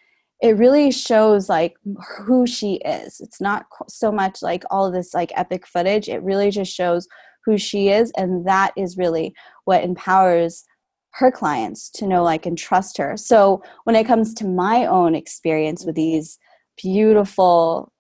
[0.43, 1.75] it really shows like
[2.19, 3.21] who she is.
[3.21, 6.09] It's not so much like all this like epic footage.
[6.09, 7.07] It really just shows
[7.45, 10.65] who she is and that is really what empowers
[11.13, 13.17] her clients to know like and trust her.
[13.17, 16.39] So when it comes to my own experience with these
[16.83, 17.93] beautiful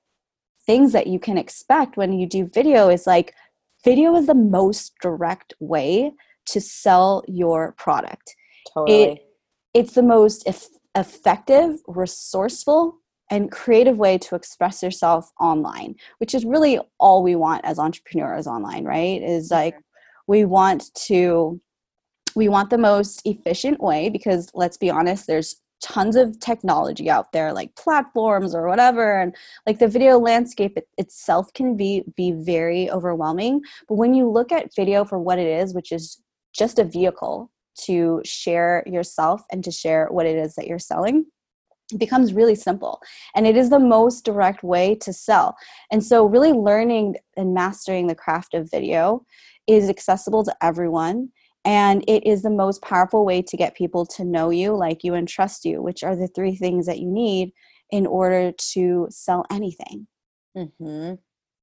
[0.66, 3.35] things that you can expect when you do video is like
[3.85, 6.12] video is the most direct way
[6.47, 8.35] to sell your product.
[8.73, 9.03] Totally.
[9.03, 9.18] it,
[9.75, 10.47] it's the most
[10.95, 12.99] effective, resourceful,
[13.31, 18.47] and creative way to express yourself online, which is really all we want as entrepreneurs
[18.47, 19.23] online, right?
[19.23, 19.77] Is like
[20.27, 21.61] we want to
[22.37, 27.31] we want the most efficient way because let's be honest, there's tons of technology out
[27.33, 32.33] there like platforms or whatever and like the video landscape it, itself can be be
[32.33, 36.23] very overwhelming but when you look at video for what it is which is
[36.55, 37.51] just a vehicle
[37.83, 41.27] to share yourself and to share what it is that you're selling
[41.93, 43.01] it becomes really simple.
[43.35, 45.57] And it is the most direct way to sell.
[45.91, 49.25] And so really learning and mastering the craft of video
[49.67, 51.31] is accessible to everyone.
[51.65, 55.15] And it is the most powerful way to get people to know you like you
[55.15, 57.53] and trust you which are the three things that you need
[57.91, 60.07] in order to sell anything.
[60.57, 61.15] Mm-hmm.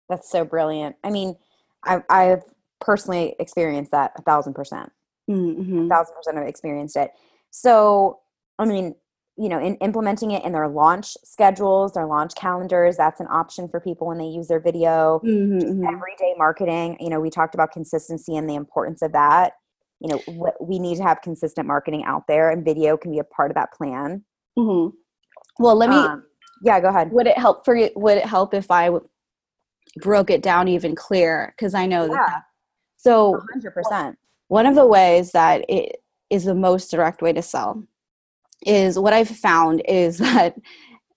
[0.09, 0.95] that's so brilliant.
[1.03, 1.35] I mean
[1.83, 2.43] I, i've
[2.81, 4.91] personally experienced that a thousand percent
[5.31, 5.87] mm-hmm.
[5.87, 7.11] thousand percent have experienced it.
[7.51, 8.19] So,
[8.59, 8.95] I mean,
[9.37, 13.67] you know, in implementing it in their launch schedules, their launch calendars, that's an option
[13.67, 15.19] for people when they use their video.
[15.23, 15.57] Mm-hmm.
[15.57, 15.85] mm-hmm.
[15.85, 16.97] everyday marketing.
[16.99, 19.53] You know, we talked about consistency and the importance of that.
[19.99, 23.23] You know, we need to have consistent marketing out there, and video can be a
[23.23, 24.23] part of that plan.
[24.57, 24.95] Mm-hmm.
[25.63, 25.95] Well, let me.
[25.95, 26.23] Um,
[26.63, 27.11] yeah, go ahead.
[27.11, 27.89] Would it help for you?
[27.95, 29.07] Would it help if I w-
[29.97, 31.53] broke it down even clearer?
[31.55, 32.17] Because I know yeah.
[32.17, 32.41] that.
[32.97, 34.17] So, hundred percent
[34.51, 37.81] one of the ways that it is the most direct way to sell
[38.65, 40.57] is what I've found is that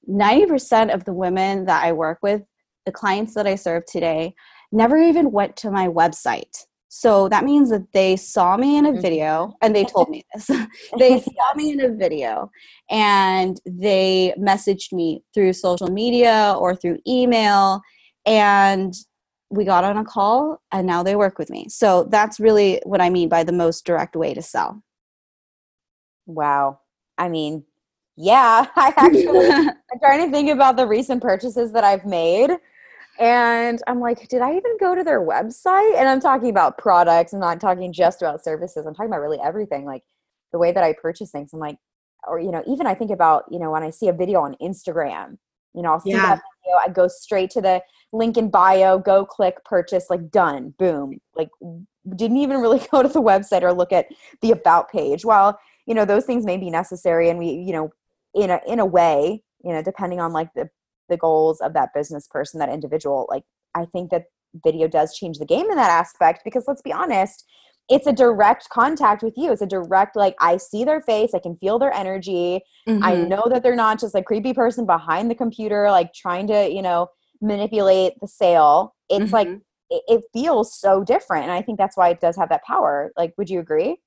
[0.08, 2.42] 90% of the women that I work with,
[2.86, 4.36] the clients that I serve today,
[4.70, 6.56] never even went to my website.
[6.88, 9.00] So that means that they saw me in a mm-hmm.
[9.00, 10.46] video and they told me this.
[11.00, 12.52] they saw me in a video
[12.88, 17.80] and they messaged me through social media or through email
[18.26, 18.94] and
[19.50, 21.68] we got on a call and now they work with me.
[21.68, 24.83] So that's really what I mean by the most direct way to sell.
[26.26, 26.80] Wow.
[27.18, 27.64] I mean,
[28.16, 32.50] yeah, I actually, I'm trying to think about the recent purchases that I've made.
[33.20, 35.96] And I'm like, did I even go to their website?
[35.96, 37.33] And I'm talking about products.
[37.33, 38.87] I'm not talking just about services.
[38.87, 39.85] I'm talking about really everything.
[39.85, 40.02] Like
[40.52, 41.52] the way that I purchase things.
[41.52, 41.76] I'm like,
[42.26, 44.57] or, you know, even I think about, you know, when I see a video on
[44.61, 45.38] Instagram,
[45.74, 46.37] you know, I'll see yeah.
[46.37, 46.78] that video.
[46.78, 47.82] I go straight to the
[48.12, 51.18] link in bio, go click, purchase, like done, boom.
[51.34, 51.50] Like
[52.16, 54.06] didn't even really go to the website or look at
[54.40, 55.24] the about page.
[55.24, 57.90] While, you know, those things may be necessary and we, you know,
[58.34, 60.68] in a in a way, you know, depending on like the
[61.08, 64.24] the goals of that business person, that individual, like I think that
[64.64, 67.44] video does change the game in that aspect because let's be honest,
[67.88, 69.52] it's a direct contact with you.
[69.52, 72.62] It's a direct, like, I see their face, I can feel their energy.
[72.88, 73.04] Mm-hmm.
[73.04, 76.70] I know that they're not just a creepy person behind the computer, like trying to,
[76.70, 77.08] you know,
[77.42, 78.94] manipulate the sale.
[79.10, 79.34] It's mm-hmm.
[79.34, 79.48] like,
[79.90, 81.44] it, it feels so different.
[81.44, 83.12] And I think that's why it does have that power.
[83.18, 83.98] Like, would you agree?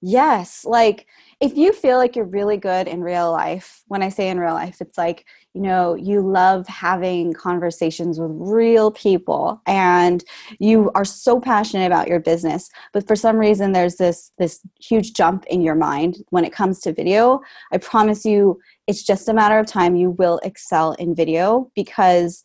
[0.00, 0.64] Yes.
[0.64, 1.06] Like
[1.40, 4.54] if you feel like you're really good in real life, when I say in real
[4.54, 10.22] life, it's like, you know, you love having conversations with real people and
[10.58, 15.14] you are so passionate about your business, but for some reason there's this this huge
[15.14, 17.40] jump in your mind when it comes to video.
[17.72, 22.44] I promise you it's just a matter of time you will excel in video because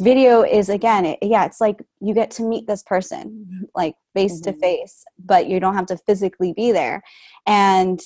[0.00, 4.40] video is again it, yeah it's like you get to meet this person like face
[4.40, 4.60] to mm-hmm.
[4.60, 7.02] face but you don't have to physically be there.
[7.46, 8.00] And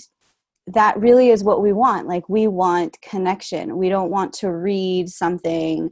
[0.68, 3.76] that really is what we want like we want connection.
[3.76, 5.90] We don't want to read something.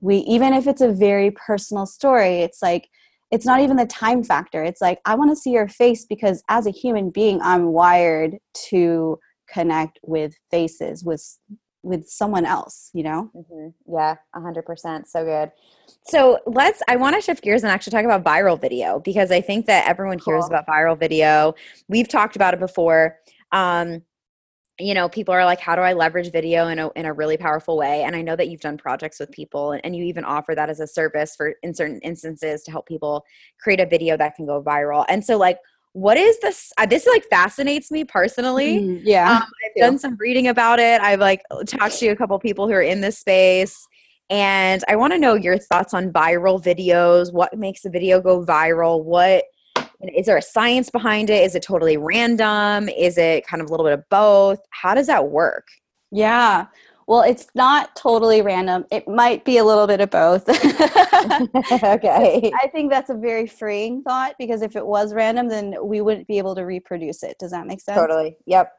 [0.00, 2.88] We even if it's a very personal story it's like
[3.30, 4.62] it's not even the time factor.
[4.62, 8.36] It's like i want to see your face because as a human being i'm wired
[8.70, 9.18] to
[9.52, 11.38] connect with faces with
[11.82, 13.30] with someone else you know?
[13.34, 13.94] Mm-hmm.
[13.94, 15.52] yeah 100% so good.
[16.04, 19.40] So let's i want to shift gears and actually talk about viral video because i
[19.40, 20.34] think that everyone cool.
[20.34, 21.54] hears about viral video.
[21.88, 23.18] We've talked about it before.
[23.52, 24.02] Um,
[24.78, 27.36] you know people are like how do i leverage video in a, in a really
[27.36, 28.02] powerful way?
[28.02, 30.70] And i know that you've done projects with people and, and you even offer that
[30.70, 33.24] as a service for in certain instances to help people
[33.60, 35.04] create a video that can go viral.
[35.08, 35.58] And so like
[35.92, 38.80] what is this uh, this like fascinates me personally.
[38.80, 41.00] Mm, yeah um, i've done some reading about it.
[41.00, 43.86] I've like talked to a couple people who are in this space
[44.30, 47.32] and i want to know your thoughts on viral videos.
[47.32, 49.04] What makes a video go viral?
[49.04, 49.44] What
[50.14, 51.44] is there a science behind it?
[51.44, 52.88] Is it totally random?
[52.88, 54.58] Is it kind of a little bit of both?
[54.70, 55.66] How does that work?
[56.10, 56.66] Yeah
[57.06, 58.84] well, it's not totally random.
[58.90, 60.48] It might be a little bit of both.
[61.82, 62.52] okay.
[62.54, 66.28] I think that's a very freeing thought because if it was random, then we wouldn't
[66.28, 67.36] be able to reproduce it.
[67.38, 67.98] Does that make sense?
[67.98, 68.36] Totally.
[68.46, 68.72] Yep.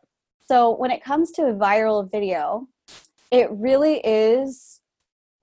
[0.46, 2.68] So, when it comes to a viral video,
[3.32, 4.82] it really is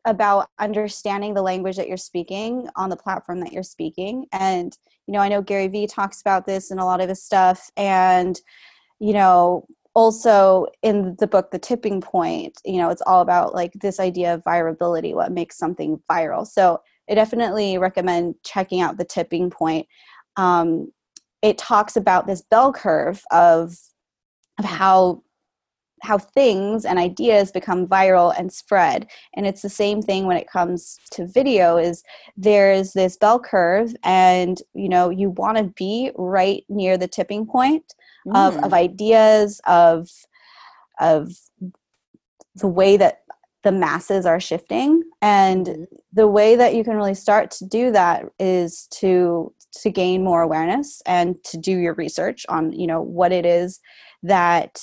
[0.05, 4.27] about understanding the language that you're speaking on the platform that you're speaking.
[4.33, 7.23] And, you know, I know Gary Vee talks about this in a lot of his
[7.23, 7.71] stuff.
[7.77, 8.40] And,
[8.99, 13.72] you know, also in the book the tipping point you know it's all about like
[13.74, 16.46] this idea of virability what makes something viral.
[16.46, 19.87] So i definitely recommend checking out the tipping point.
[20.37, 20.92] Um,
[21.42, 23.74] it talks about this bell curve of
[24.59, 25.22] of how
[26.03, 29.07] how things and ideas become viral and spread.
[29.35, 32.03] And it's the same thing when it comes to video is
[32.37, 37.46] there's this bell curve and you know you want to be right near the tipping
[37.46, 37.94] point
[38.26, 38.37] mm.
[38.37, 38.74] of, of mm.
[38.74, 40.09] ideas of
[41.00, 41.30] of
[42.56, 43.22] the way that
[43.62, 45.85] the masses are shifting and mm-hmm.
[46.12, 50.42] the way that you can really start to do that is to to gain more
[50.42, 53.80] awareness and to do your research on you know what it is
[54.22, 54.83] that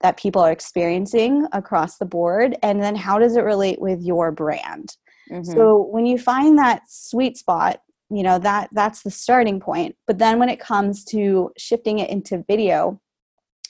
[0.00, 4.30] that people are experiencing across the board and then how does it relate with your
[4.30, 4.96] brand
[5.30, 5.50] mm-hmm.
[5.52, 7.80] so when you find that sweet spot
[8.14, 9.96] you know that that's the starting point.
[10.06, 13.00] But then when it comes to shifting it into video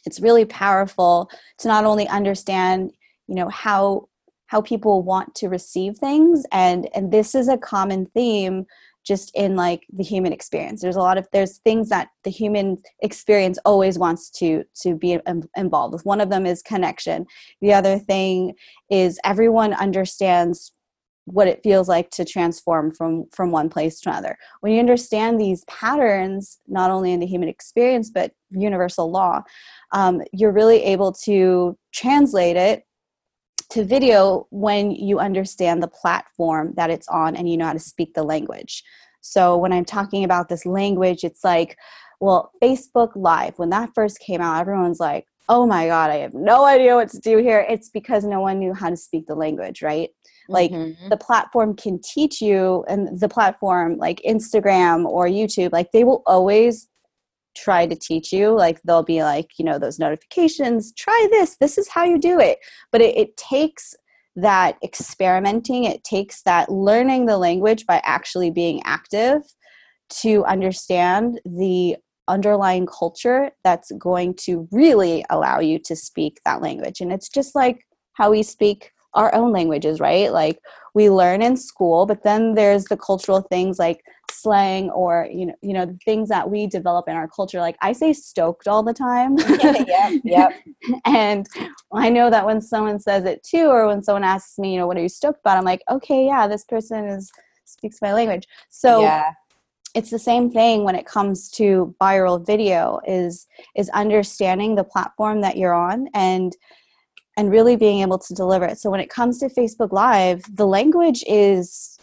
[0.07, 2.93] it's really powerful to not only understand
[3.27, 4.09] you know how
[4.47, 6.45] how people want to receive things.
[6.53, 8.67] And and this is a common theme
[9.05, 10.81] just in like the human experience.
[10.81, 15.19] There's a lot of there's things that the human experience always wants to to be
[15.57, 16.07] involved with.
[16.07, 17.27] One of them is connection.
[17.61, 18.55] The other thing
[18.91, 20.73] is everyone understands
[21.27, 24.37] what it feels like to transform from from one place to another.
[24.61, 29.43] When you understand these patterns not only in the human experience but universal law
[29.93, 32.85] um, you're really able to translate it
[33.71, 37.79] to video when you understand the platform that it's on and you know how to
[37.79, 38.83] speak the language.
[39.23, 41.79] So when i'm talking about this language it's like
[42.21, 46.35] well facebook live when that first came out everyone's like oh my god i have
[46.35, 47.67] no idea what to do here.
[47.69, 50.11] It's because no one knew how to speak the language right?
[50.49, 51.09] Like mm-hmm.
[51.09, 56.23] the platform can teach you and the platform like instagram or youtube like they will
[56.27, 56.89] always
[57.55, 58.51] try to teach you.
[58.51, 62.39] Like they'll be like you know those notifications try this this is how you do
[62.39, 62.59] it.
[62.93, 63.95] But it, it takes
[64.37, 69.43] that experimenting it takes that learning the language by actually being active
[70.11, 71.97] to understand the
[72.29, 77.01] underlying culture that's going to really allow you to speak that language.
[77.01, 80.33] And it's just like how we speak our own languages right?
[80.33, 80.59] Like
[80.95, 85.55] we learn in school but then there's the cultural things like slang or you know
[85.63, 87.61] you know the things that we develop in our culture.
[87.61, 89.37] Like i say stoked all the time.
[89.87, 90.53] Yeah yep
[91.05, 91.47] and
[91.93, 94.87] i know that when someone says it too or when someone asks me you know
[94.87, 95.59] what are you stoked about?
[95.59, 97.31] I'm like okay yeah this person is
[97.65, 98.47] speaks my language.
[98.71, 99.33] So yeah
[99.95, 105.41] it's the same thing when it comes to viral video is is understanding the platform
[105.41, 106.57] that you're on and
[107.37, 108.79] and really being able to deliver it.
[108.79, 111.99] So when it comes to facebook live the language is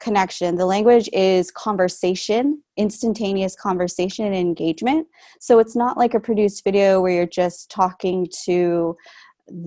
[0.00, 0.56] connection.
[0.56, 5.06] The language is conversation instantaneous conversation and engagement.
[5.40, 8.96] So it's not like a produced video where you're just talking to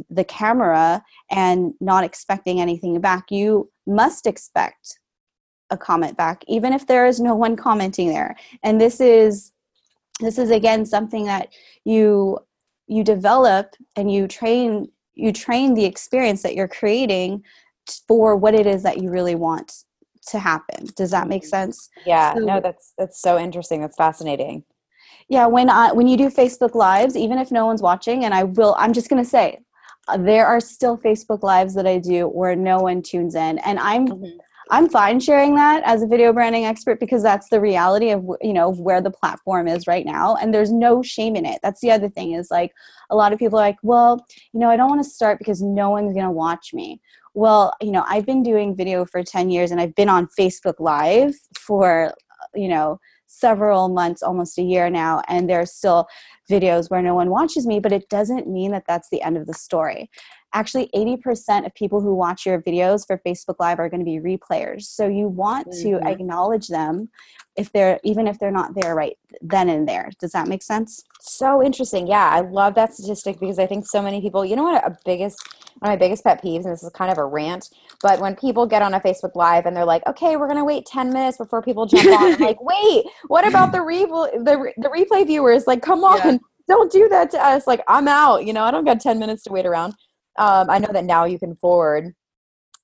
[0.10, 3.26] the camera and not expecting anything back.
[3.30, 5.00] You must expect
[5.70, 8.36] a comment back even if there is no one commenting there.
[8.64, 9.52] And this is
[10.20, 11.50] this is again something that
[11.84, 12.40] you
[12.88, 17.44] you develop and you train you train the experience that you're creating
[18.08, 19.84] for what it is that you really want
[20.28, 20.88] to happen.
[20.96, 21.90] Does that make sense?
[22.06, 23.82] Yeah so, no that's that's so interesting.
[23.82, 24.64] That's fascinating.
[25.28, 28.44] Yeah when i when you do facebook lives even if no one's watching and i
[28.44, 29.60] will i'm just going to say
[30.08, 33.80] uh, there are still facebook lives that i do where no one tunes in and
[33.80, 34.38] i'm mm-hmm.
[34.72, 38.54] I'm fine sharing that as a video branding expert because that's the reality of you
[38.54, 41.60] know where the platform is right now and there's no shame in it.
[41.62, 42.74] That's the other thing is like
[43.10, 45.62] a lot of people are like, "Well, you know, I don't want to start because
[45.62, 47.00] no one's going to watch me."
[47.34, 50.76] Well, you know, I've been doing video for 10 years and I've been on Facebook
[50.80, 52.14] Live for
[52.54, 56.08] you know, several months, almost a year now, and there's still
[56.50, 59.48] videos where no one watches me, but it doesn't mean that that's the end of
[59.48, 60.10] the story
[60.56, 64.20] actually 80% of people who watch your videos for Facebook Live are going to be
[64.20, 64.84] replayers.
[64.84, 66.02] So you want mm-hmm.
[66.02, 67.10] to acknowledge them
[67.56, 70.10] if they're even if they're not there right then and there.
[70.20, 71.04] Does that make sense?
[71.20, 72.08] So interesting.
[72.08, 74.98] Yeah, I love that statistic because I think so many people, you know what a
[75.06, 75.38] biggest
[75.80, 77.70] one of my biggest pet peeves, and this is kind of a rant,
[78.02, 80.86] but when people get on a Facebook Live and they're like, okay, we're gonna wait
[80.86, 84.90] 10 minutes before people jump on, I'm like, wait, what about the re- the, the
[84.90, 85.68] replay viewers?
[85.68, 86.18] Like, come on.
[86.18, 86.38] Yeah.
[86.68, 87.68] Don't do that to us.
[87.68, 88.44] Like, I'm out.
[88.44, 89.94] You know, I don't got 10 minutes to wait around
[90.38, 92.14] um, I know that now you can forward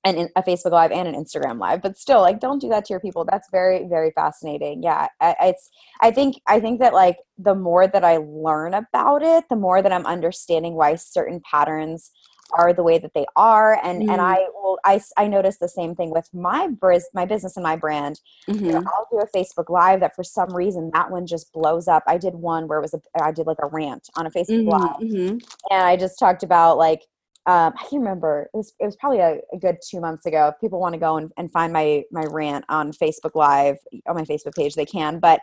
[0.04, 2.92] an a Facebook Live and an Instagram Live, but still, like, don't do that to
[2.92, 3.24] your people.
[3.24, 4.82] That's very, very fascinating.
[4.82, 5.70] Yeah, I, it's.
[6.00, 6.40] I think.
[6.46, 10.06] I think that like the more that I learn about it, the more that I'm
[10.06, 12.10] understanding why certain patterns
[12.54, 14.12] are the way that they are, and mm.
[14.12, 14.78] and I will.
[14.84, 18.20] I I notice the same thing with my bris, my business and my brand.
[18.48, 18.64] Mm-hmm.
[18.64, 18.88] You know, mm-hmm.
[18.88, 22.02] I'll do a Facebook Live that for some reason that one just blows up.
[22.08, 23.00] I did one where it was a.
[23.22, 24.68] I did like a rant on a Facebook mm-hmm.
[24.68, 25.38] Live, mm-hmm.
[25.70, 27.02] and I just talked about like
[27.46, 28.48] um, I can't remember.
[28.54, 30.48] It was it was probably a, a good two months ago.
[30.48, 34.14] If people want to go and, and find my my rant on Facebook Live on
[34.14, 35.18] my Facebook page, they can.
[35.18, 35.40] But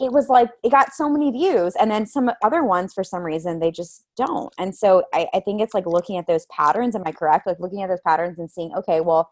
[0.00, 3.22] it was like it got so many views, and then some other ones for some
[3.22, 4.54] reason they just don't.
[4.58, 6.94] And so I, I think it's like looking at those patterns.
[6.94, 7.48] Am I correct?
[7.48, 9.28] Like looking at those patterns and seeing, okay, well,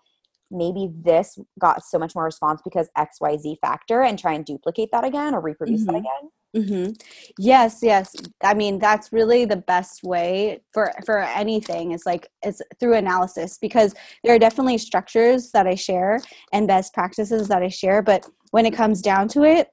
[0.50, 4.44] maybe this got so much more response because X Y Z factor, and try and
[4.44, 5.92] duplicate that again or reproduce mm-hmm.
[5.92, 6.30] that again.
[6.56, 6.92] Mm-hmm.
[7.38, 8.16] Yes, yes.
[8.42, 11.92] I mean, that's really the best way for for anything.
[11.92, 16.20] Is like it's through analysis because there are definitely structures that I share
[16.52, 19.68] and best practices that I share, but when it comes down to it,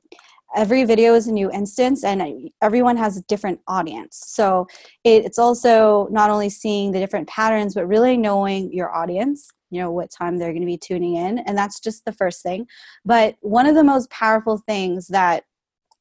[0.54, 4.66] every video is a new instance and everyone has a different audience so
[5.04, 9.82] it, it's also not only seeing the different patterns but really knowing your audience you
[9.82, 12.66] know what time they're going to be tuning in and that's just the first thing
[13.04, 15.44] but one of the most powerful things that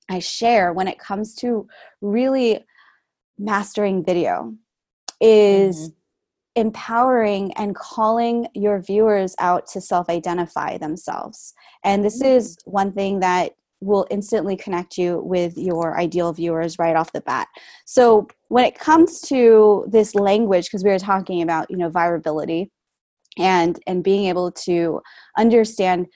[0.09, 1.67] I share when it comes to
[2.01, 2.65] really
[3.39, 4.55] mastering video
[5.21, 6.61] is mm-hmm.
[6.61, 11.55] empowering and calling your viewers out to self identify themselves.
[11.83, 12.37] And this mm-hmm.
[12.37, 17.21] is one thing that will instantly connect you with your ideal viewers right off the
[17.21, 17.49] bat.
[17.85, 22.69] So when it comes to this language because we were talking about, you know, virability
[23.39, 25.01] and and being able to
[25.37, 26.07] understand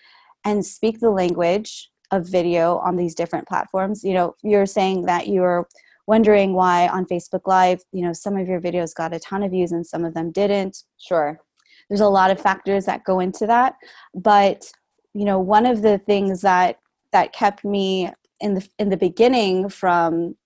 [0.45, 4.05] and speak the language of video on these different platforms.
[4.05, 5.69] You know you're saying that you're
[6.07, 9.51] wondering why on facebook live you know some of your videos got a ton of
[9.51, 10.85] views and some of them didn't.
[10.99, 11.41] Sure.
[11.89, 13.75] There's a lot of factors that go into that
[14.15, 14.71] but
[15.15, 16.79] you know one of the things that
[17.13, 20.37] that kept me in the in the beginning from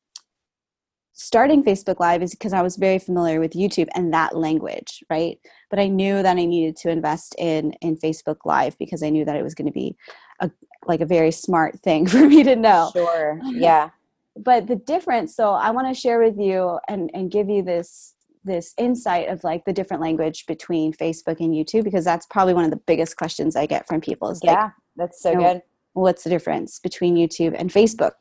[1.14, 5.38] starting Facebook Live is because I was very familiar with YouTube and that language, right?
[5.70, 9.24] But I knew that I needed to invest in in Facebook Live because I knew
[9.24, 9.96] that it was going to be
[10.40, 10.50] a
[10.86, 12.90] like a very smart thing for me to know.
[12.92, 13.40] Sure.
[13.44, 13.90] Yeah.
[14.36, 18.14] but the difference so i want to share with you and and give you this
[18.44, 22.64] this insight of like the different language between facebook and youtube because that's probably one
[22.64, 25.52] of the biggest questions i get from people is yeah like that's so you know,
[25.52, 25.62] good
[25.92, 28.12] what's the difference between youtube and facebook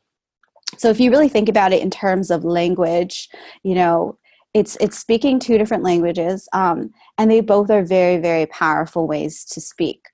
[0.76, 3.30] so if you really think about it in terms of language
[3.62, 4.18] you know
[4.54, 9.44] it's it's speaking two different languages um, and they both are very very powerful ways
[9.44, 10.04] to speak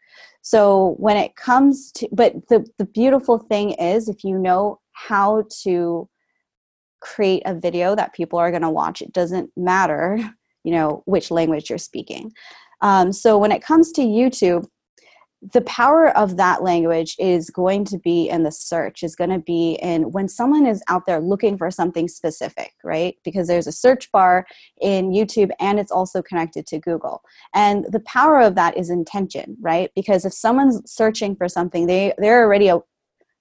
[0.49, 5.45] so when it comes to but the the beautiful thing is if you know how
[5.63, 6.09] to
[7.01, 10.19] create a video that people are going to watch it doesn't matter
[10.65, 12.33] you know which language you're speaking.
[12.81, 14.67] Um, so when it comes to youtube
[15.53, 19.39] the power of that language is going to be in the search is going to
[19.39, 23.17] be in when someone is out there looking for something specific right?
[23.25, 24.47] Because there's a search bar
[24.81, 27.23] in youtube and it's also connected to google.
[27.55, 29.91] And the power of that is intention right?
[29.95, 32.81] Because if someone's searching for something they they're already a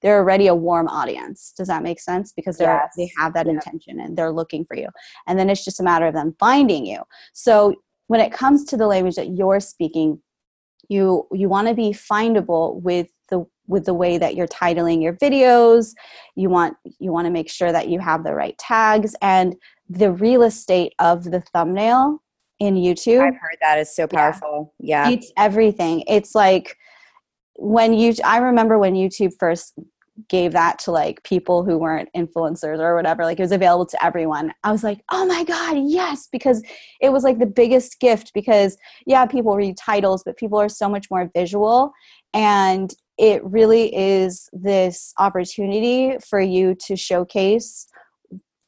[0.02, 1.54] they're already a warm audience.
[1.58, 2.32] Does that make sense?
[2.32, 2.94] Because they're Yes.
[2.96, 3.56] they have that Yep.
[3.56, 4.90] intention and they're looking for you.
[5.26, 7.02] And then it's just a matter of them finding you.
[7.34, 7.74] So
[8.06, 10.22] when it comes to the language that you're speaking
[10.90, 15.14] you you want to be findable with the with the way that you're titling your
[15.14, 15.94] videos.
[16.36, 19.56] You want you want to make sure that you have the right tags and
[19.90, 22.22] the real estate of the thumbnail
[22.60, 23.22] in youtube.
[23.22, 24.74] I've heard that is so powerful.
[24.80, 26.04] Yeah, it's everything.
[26.08, 26.78] It's like
[27.58, 29.74] when you i remember when youtube first
[30.30, 34.04] gave that to like people who weren't influencers or whatever like it was available to
[34.04, 36.28] everyone i was like oh my god yes!
[36.32, 36.64] because
[37.02, 40.90] it was like the biggest gift because yeah people read titles but people are so
[40.90, 41.92] much more visual
[42.34, 47.88] and it really is this opportunity for you to showcase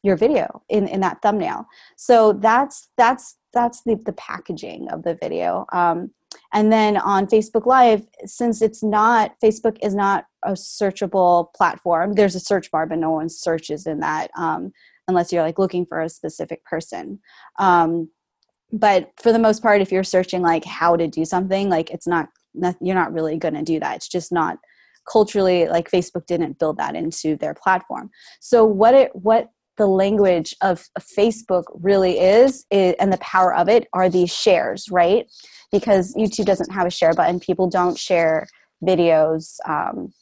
[0.03, 1.65] your video in, in that thumbnail.
[1.97, 5.65] So that's that's that's the, the packaging of the video.
[5.73, 6.11] Um,
[6.53, 12.35] and then on facebook live since it's not facebook is not a searchable platform there's
[12.35, 14.71] a search bar but no one searches in that um,
[15.09, 17.19] unless you're like looking for a specific person.
[17.57, 18.09] Um,
[18.71, 22.07] but for the most part if you're searching like how to do something like it's
[22.07, 23.97] not you're not really going to do that.
[23.97, 24.57] It's just not
[25.11, 28.11] culturally like facebook didn't build that into their platform.
[28.39, 29.49] So what it what
[29.79, 34.89] the language of facebook really is, is and the power of it are these shares
[34.91, 35.25] right
[35.71, 38.45] because youtube doesn't have a share button people don't share
[38.85, 40.13] videos um,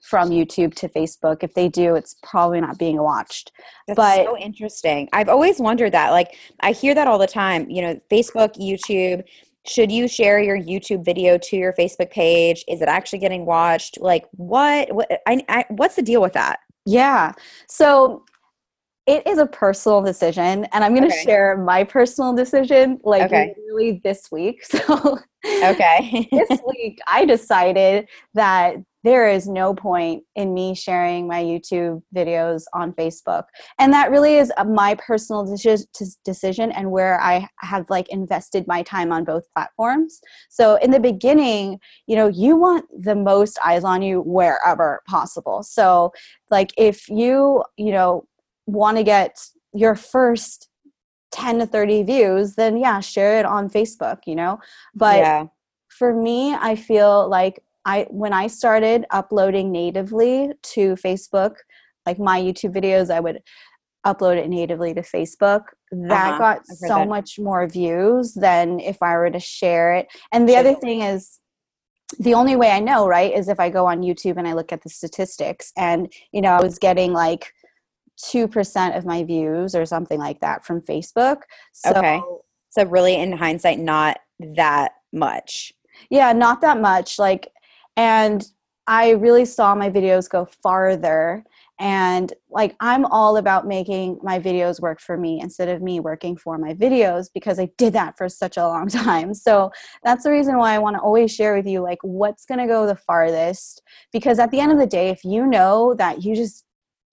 [0.00, 3.50] from youtube to facebook if they do it's probably not being watched
[3.86, 5.08] That's But- so interesting.
[5.12, 6.10] I've always wondered that.
[6.10, 7.68] Like, I hear that all the time.
[7.68, 9.24] You know, Facebook, YouTube.
[9.66, 12.64] Should you share your YouTube video to your Facebook page?
[12.68, 14.00] Is it actually getting watched?
[14.00, 14.92] Like, what?
[14.94, 15.10] What?
[15.26, 16.60] I, I, what's the deal with that?
[16.86, 17.32] Yeah.
[17.68, 18.24] So
[19.08, 21.24] it is a personal decision, and I'm going to Okay.
[21.24, 23.54] share my personal decision like Okay.
[23.56, 24.64] literally this week.
[24.88, 25.18] So
[25.64, 26.28] Okay.
[26.32, 32.64] this week, I decided that there is no point in me sharing my YouTube videos
[32.74, 33.44] on Facebook.
[33.78, 35.44] And that really is uh, my personal
[36.24, 40.20] decision and where I have like invested my time on both platforms.
[40.50, 45.62] So in the beginning, you know, you want the most eyes on you wherever possible.
[45.62, 46.12] So
[46.50, 48.26] like if you, you know,
[48.68, 49.32] want to get
[49.74, 50.68] your first
[51.32, 54.58] 10 to 30 views, then yeah, share it on Facebook, you know.
[54.94, 55.44] But yeah.
[55.98, 61.54] for me i feel like i when i started uploading natively to facebook
[62.06, 63.40] like my youtube videos i would
[64.06, 66.38] upload it natively to facebook that Uh-huh.
[66.38, 67.08] got so that.
[67.08, 71.40] much more views than if i were to share it and the other thing is
[72.20, 74.72] the only way i know right is if i go on youtube and i look
[74.72, 77.44] at the statistics and you know i was getting like
[78.24, 81.42] 2% of my views or something like that from facebook
[81.72, 82.20] so Okay.
[82.70, 85.72] So really, in hindsight, not that much.
[86.10, 87.48] yeah not that much like
[87.96, 88.44] and
[88.86, 91.42] i really saw my videos go farther
[91.80, 96.36] and like i'm all about making my videos work for me instead of me working
[96.36, 99.70] for my videos because i did that for such a long time so
[100.04, 102.66] that's the reason why i want to always share with you like what's going to
[102.66, 106.36] go the farthest because at the end of the day if you know that you
[106.36, 106.64] just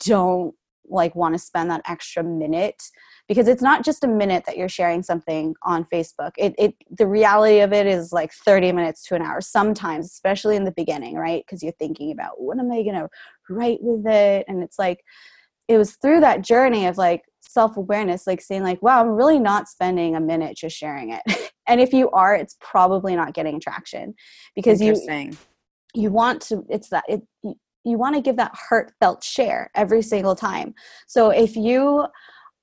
[0.02, 0.54] don't
[0.90, 2.84] like want to spend that extra minute
[3.28, 6.32] because it's not just a minute that you're sharing something on Facebook.
[6.38, 10.56] It, it the reality of it is like 30 minutes to an hour sometimes, especially
[10.56, 11.44] in the beginning, right?
[11.46, 13.10] Because you're thinking about what am I gonna
[13.50, 15.04] write with it, and it's like
[15.68, 19.68] it was through that journey of like self-awareness, like saying like, wow, I'm really not
[19.68, 21.52] spending a minute just sharing it.
[21.68, 24.14] and if you are, it's probably not getting traction
[24.56, 24.96] because you
[25.96, 27.22] you want to it's that it
[27.86, 30.74] you, want to give that heartfelt share every single time.
[31.08, 32.06] So if you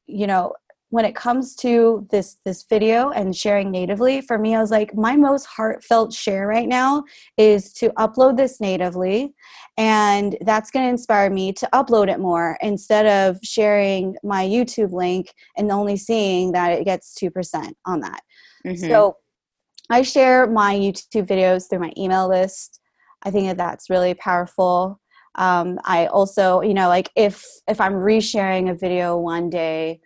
[0.06, 0.52] you know
[0.92, 4.94] when it comes to this this video and sharing natively for me i was like
[4.94, 7.02] my most heartfelt share right now
[7.38, 9.32] is to upload this natively
[9.78, 14.92] and that's going to inspire me to upload it more instead of sharing my youtube
[14.92, 18.20] link and only seeing that it gets 2% on that.
[18.66, 18.86] Mm-hmm.
[18.86, 19.16] so
[19.88, 22.80] i share my youtube videos through my email list.
[23.24, 25.00] I think that that's really powerful
[25.37, 30.01] um, i also you know like if if i'm resharing a video one day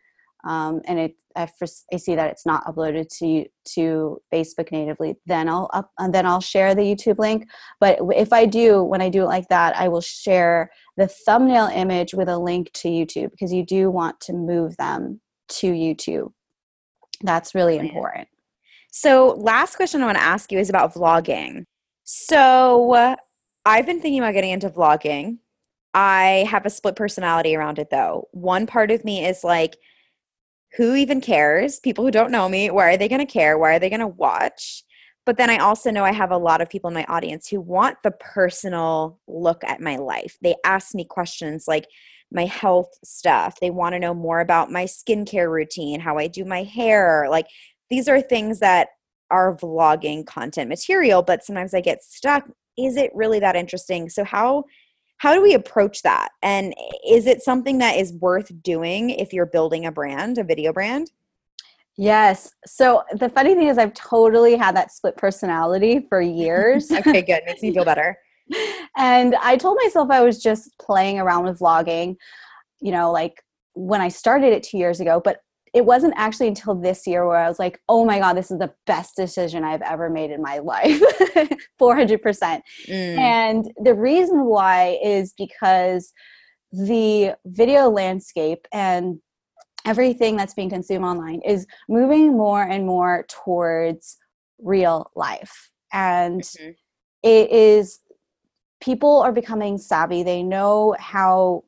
[0.47, 1.49] um, and it I,
[1.93, 6.27] I, see that it's not uploaded to to Facebook natively, then I'll up and then
[6.27, 7.47] I'll share the YouTube link.
[7.79, 11.67] But if I do, when I do it like that, I will share the thumbnail
[11.67, 16.33] image with a link to YouTube because you do want to move them to YouTube.
[17.23, 18.29] That's really important.
[18.93, 21.65] So, last question I want to ask you is about vlogging.
[22.05, 23.17] So, uh,
[23.67, 25.39] I've been thinking about getting into vlogging.
[25.93, 28.29] I have a split personality around it though.
[28.31, 29.77] One part of me is like
[30.77, 31.81] who even cares?
[31.81, 33.59] People who don't know me, why are they going to care?
[33.59, 34.85] Why are they going to watch?
[35.25, 37.61] But then I also know I have a lot of people in my audience who
[37.61, 40.39] want the personal look at my life.
[40.43, 41.87] They ask me questions like
[42.31, 43.59] my health stuff.
[43.61, 47.27] They want to know more about my skincare routine, how I do my hair.
[47.29, 47.47] Like
[47.91, 48.89] these are things that
[49.31, 52.49] are vlogging content material, but sometimes I get stuck.
[52.79, 54.09] Is it really that interesting?
[54.09, 54.65] So, how
[55.19, 56.29] how do we approach that?
[56.43, 56.75] And
[57.09, 61.11] is it something that is worth doing if you're building a brand a video brand?
[61.97, 62.53] Yes.
[62.67, 66.91] So the funny thing is i've totally had that split personality for years.
[66.97, 67.43] Okay good.
[67.47, 68.19] Makes me feel better.
[68.97, 72.17] And i told myself i was just playing around with vlogging
[72.81, 75.41] you know like when i started it two years ago but
[75.75, 78.59] it wasn't actually until this year where I was like, oh my God, this is
[78.59, 81.01] the best decision I've ever made in my life
[81.81, 82.61] 400%.
[82.89, 83.19] Mm.
[83.19, 86.13] And the reason why is because
[86.73, 89.21] the video landscape and
[89.85, 94.17] everything that's being consumed online is moving more and more towards
[94.59, 95.71] real life.
[95.93, 96.71] And mm-hmm.
[97.23, 98.01] it is,
[98.81, 100.23] people are becoming savvy.
[100.23, 101.65] They know how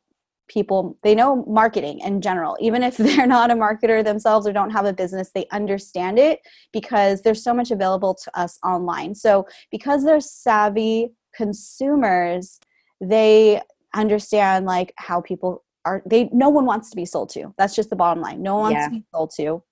[0.49, 2.57] people they know marketing in general.
[2.61, 6.41] Even if they're not a marketer themselves or don't have a business they understand it
[6.73, 9.15] because there's so much available to us online.
[9.15, 12.59] So because they're savvy consumers
[13.01, 13.61] they
[13.95, 17.55] understand like how people are they no one wants to be sold to.
[17.57, 18.43] That's just the bottom line.
[18.43, 18.89] No one wants yeah.
[18.89, 19.63] to be sold to.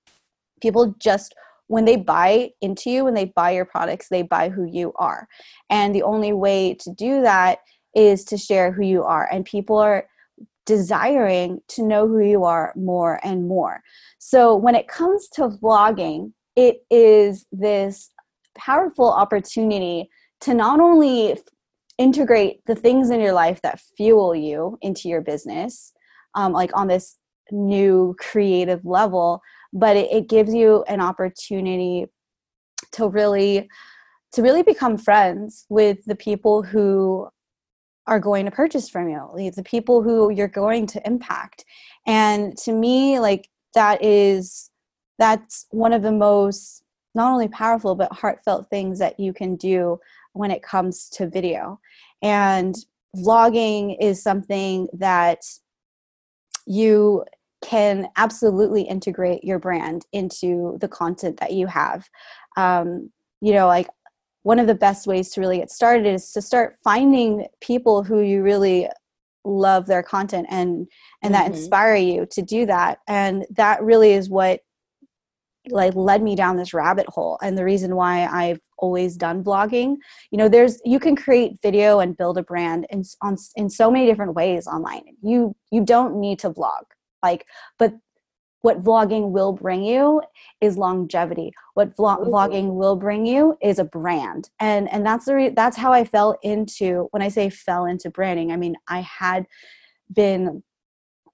[0.61, 1.35] People just
[1.69, 5.27] when they buy into you when they buy your products they buy who you are.
[5.69, 7.59] And the only way to do that
[7.95, 9.29] is to share who you are.
[9.33, 10.07] And people are
[10.67, 13.83] desiring to know who you are more and more.
[14.19, 18.11] So when it comes to vlogging, it is this
[18.57, 20.11] powerful opportunity
[20.43, 21.39] to not only
[21.99, 25.93] integrate the things in your life that fuel you into your business,
[26.35, 27.17] um, like on this
[27.51, 29.41] new creative level,
[29.73, 32.07] but it, it gives you an opportunity
[32.93, 33.69] to really
[34.33, 37.27] to really become friends with the people who
[38.07, 41.65] are going to purchase from you the people who you're going to impact.
[42.07, 44.71] And to me like that is
[45.19, 46.83] that's one of the most
[47.15, 49.99] not only powerful but heartfelt things that you can do
[50.35, 51.81] when it comes to video.
[52.23, 52.75] And
[53.17, 55.41] vlogging is something that
[56.67, 57.25] you
[57.65, 62.09] can absolutely integrate your brand into the content that you have.
[62.57, 63.89] Um, you know like
[64.47, 68.21] one of the best ways to really get started is to start finding people who
[68.21, 68.89] you really
[69.45, 70.87] love their content and
[71.21, 71.55] and that mm-hmm.
[71.55, 74.61] inspire you to do that and that really is what
[75.71, 79.97] like led me down this rabbit hole and the reason why I've always done vlogging
[80.31, 83.91] You know, there's you can create video and build a brand in on in so
[83.91, 85.17] many different ways online.
[85.23, 86.85] You you don't need to vlog
[87.21, 87.47] Like
[87.81, 87.95] but
[88.67, 90.21] what vlogging will bring you
[90.61, 91.53] is longevity.
[91.75, 92.31] What vlog- mm-hmm.
[92.35, 94.51] vlogging will bring you is a brand.
[94.59, 98.11] And and that's the re- that's how i fell into when i say fell into
[98.11, 99.47] branding i mean i had
[100.13, 100.65] been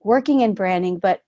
[0.02, 1.22] working in branding but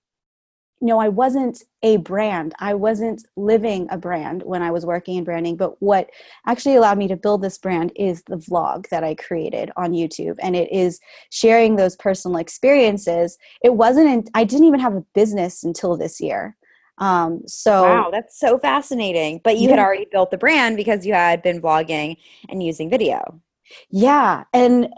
[0.84, 2.54] no, I wasn't a brand.
[2.58, 5.56] I wasn't living a brand when I was working in branding.
[5.56, 6.10] But what
[6.46, 10.36] actually allowed me to build this brand is the vlog that I created on YouTube.
[10.42, 13.38] And it is sharing those personal experiences.
[13.64, 16.54] It wasn't, in, I didn't even have a business until this year.
[16.98, 19.40] Um, so wow, that's so fascinating.
[19.42, 19.76] But you yeah.
[19.76, 22.18] had already built the brand because you had been vlogging
[22.50, 23.40] and using video.
[23.88, 24.44] Yeah.
[24.52, 24.90] And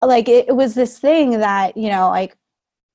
[0.00, 2.38] like it, it was this thing that, you know, like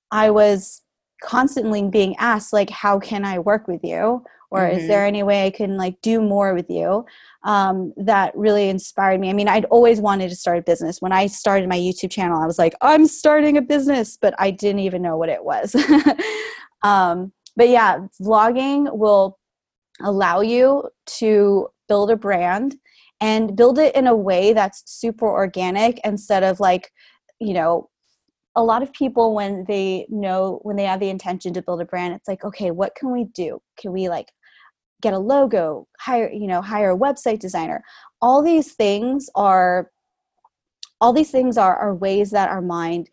[0.10, 0.82] I was
[1.22, 4.24] constantly being asked like how can i work with you?
[4.50, 4.80] Or mm-hmm.
[4.80, 7.06] is there any way i can like do more with you?
[7.44, 9.30] Um, that really inspired me.
[9.30, 11.02] I mean i'd always wanted to start a business.
[11.02, 14.52] When i started my youtube channel i was like i'm starting a business but i
[14.52, 15.76] didn't even know what it was.
[16.84, 19.40] Um, but yeah, vlogging will
[20.02, 22.76] allow you to build a brand
[23.20, 26.92] and build it in a way that's super organic instead of like,
[27.40, 27.90] you know,
[28.58, 31.86] a lot of people when they know when they have the intention to build a
[31.86, 33.62] brand, it's like, okay, what can we do?
[33.80, 34.32] Can we like
[35.02, 37.84] get a logo, hire, you know, hire a website designer?
[38.20, 39.92] All these things are
[41.00, 43.12] all these things are, are ways that our mind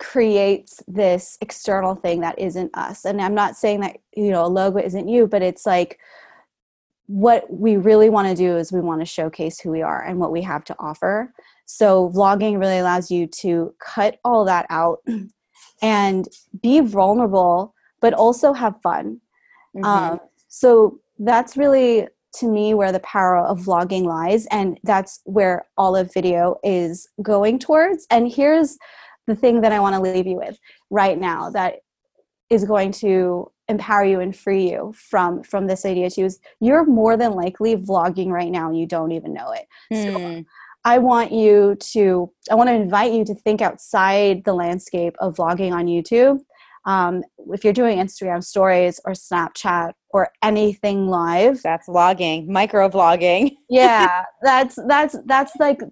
[0.00, 4.46] creates this external thing that isn't us and i'm not saying that you know a
[4.46, 5.98] logo isn't you but it's like
[7.06, 10.20] what we really want to do is we want to showcase who we are and
[10.20, 11.32] what we have to offer
[11.70, 15.00] so vlogging really allows you to cut all that out
[15.82, 16.26] and
[16.62, 19.20] be vulnerable but also have fun
[19.76, 19.84] mm-hmm.
[19.84, 25.66] um, so that's really to me where the power of vlogging lies and that's where
[25.76, 28.78] all of video is going towards and here's
[29.26, 30.58] the thing that I want to leave you with
[30.88, 31.80] right now that
[32.48, 36.86] is going to empower you and free you from from this idea too is you're
[36.86, 39.66] more than likely vlogging right now and you don't even know it.
[39.92, 40.04] Mm.
[40.04, 40.40] So hmm.
[40.88, 45.36] I want you to I want to invite you to think outside the landscape of
[45.36, 46.38] vlogging on YouTube.
[46.86, 47.22] Um,
[47.52, 53.56] if you're doing Instagram stories or Snapchat or anything live, that's vlogging, micro vlogging.
[53.68, 55.82] yeah, that's that's that's like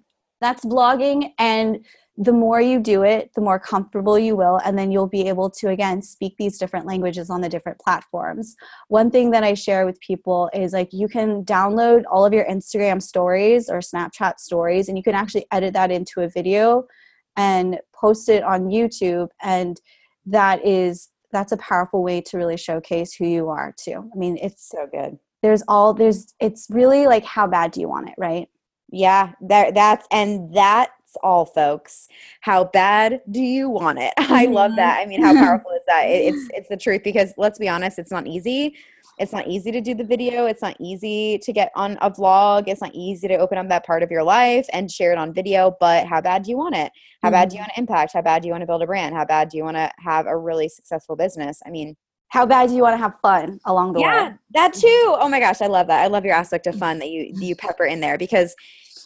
[0.41, 1.85] that's vlogging and
[2.19, 5.51] the more you do it, the more comfortable you will, and then you'll be able
[5.51, 8.55] to again speak these different languages on the different platforms.
[8.87, 12.45] One thing that I share with people is like you can download all of your
[12.45, 16.87] Instagram stories or Snapchat stories, and you can actually edit that into a video
[17.35, 19.79] and post it on YouTube, and
[20.25, 24.09] that is that's a powerful way to really showcase who you are too.
[24.13, 25.19] I mean, it's so good.
[25.43, 28.47] There's all there's it's really like how bad do you want it, right?
[28.89, 30.89] Yeah, that that's and that
[31.23, 32.07] all, folks.
[32.41, 34.13] How bad do you want it?
[34.17, 34.77] I love mm-hmm.
[34.77, 34.99] that.
[34.99, 36.03] I mean, how powerful is that?
[36.03, 38.75] It, it's it's the truth because let's be honest, it's not easy.
[39.19, 40.45] It's not easy to do the video.
[40.45, 42.67] It's not easy to get on a vlog.
[42.67, 45.33] It's not easy to open up that part of your life and share it on
[45.33, 45.75] video.
[45.79, 46.91] But how bad do you want it?
[47.23, 47.33] How mm-hmm.
[47.33, 47.63] bad do you mm-hmm.
[47.63, 48.13] want to impact?
[48.13, 49.15] How bad do you want to build a brand?
[49.15, 51.61] How bad do you want to have a really successful business?
[51.65, 51.95] I mean,
[52.29, 54.15] how bad do you want to have fun along the yeah, way?
[54.15, 55.15] Yeah, that too.
[55.19, 56.03] Oh my gosh, I love that.
[56.03, 58.55] I love your aspect of fun that you you pepper in there because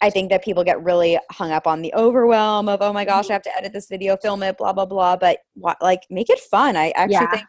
[0.00, 3.24] I think that people get really hung up on the overwhelm of, oh my gosh,
[3.24, 3.32] I mm-hmm.
[3.32, 5.16] have to edit this video, film it, blah, blah, blah.
[5.16, 5.38] But
[5.80, 6.76] like, make it fun.
[6.76, 7.30] I actually yeah.
[7.30, 7.46] think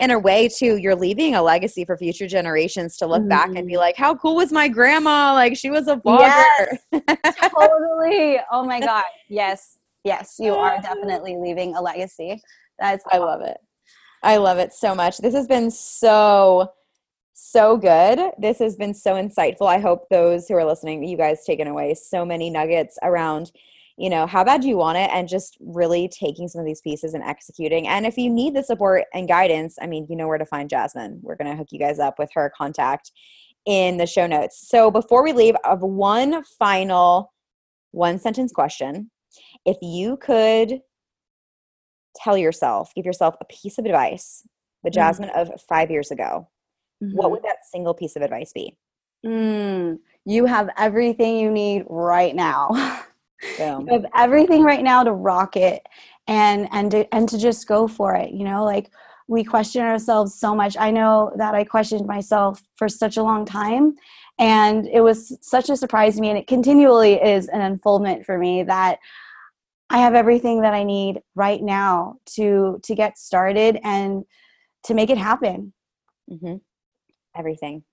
[0.00, 3.28] in a way too you're leaving a legacy for future generations to look mm.
[3.28, 3.80] back and be mm-hmm.
[3.80, 8.80] like how cool was my grandma like she was a vlogger yes, totally oh my
[8.80, 12.40] god yes yes you are definitely leaving a legacy
[12.78, 13.58] that's i love it
[14.22, 16.68] i love it so much this has been so
[17.34, 18.30] so good.
[18.38, 19.66] This has been so insightful.
[19.66, 23.52] I hope those who are listening, you guys taken away so many nuggets around,
[23.96, 26.80] you know, how bad do you want it and just really taking some of these
[26.80, 27.86] pieces and executing.
[27.88, 30.70] And if you need the support and guidance, I mean, you know where to find
[30.70, 31.18] Jasmine.
[31.22, 33.10] We're going to hook you guys up with her contact
[33.66, 34.68] in the show notes.
[34.68, 37.32] So before we leave, of one final
[37.94, 39.10] one sentence question.
[39.64, 40.80] If you could
[42.16, 44.46] tell yourself, give yourself a piece of advice,
[44.82, 44.94] the mm.
[44.94, 45.52] Jasmine mm-hmm.
[45.52, 46.48] of 5 years ago,
[47.02, 47.16] mm-hmm.
[47.16, 48.76] what would that single piece of advice be?
[49.24, 52.68] Mm, you have everything you need right now.
[53.58, 55.82] you have everything right now to rock it
[56.26, 58.32] and and to, and to just go for it.
[58.32, 58.90] You know, like
[59.26, 60.76] we question ourselves so much.
[60.78, 63.94] I know that I questioned myself for such a long time
[64.38, 68.36] and it was such a surprise to me and it continually is an unfoldment for
[68.36, 68.98] me that
[69.88, 74.24] I have everything that I need right now to to get started and
[74.84, 75.72] to make it happen.
[76.30, 76.56] Mm-hmm
[77.36, 77.84] everything.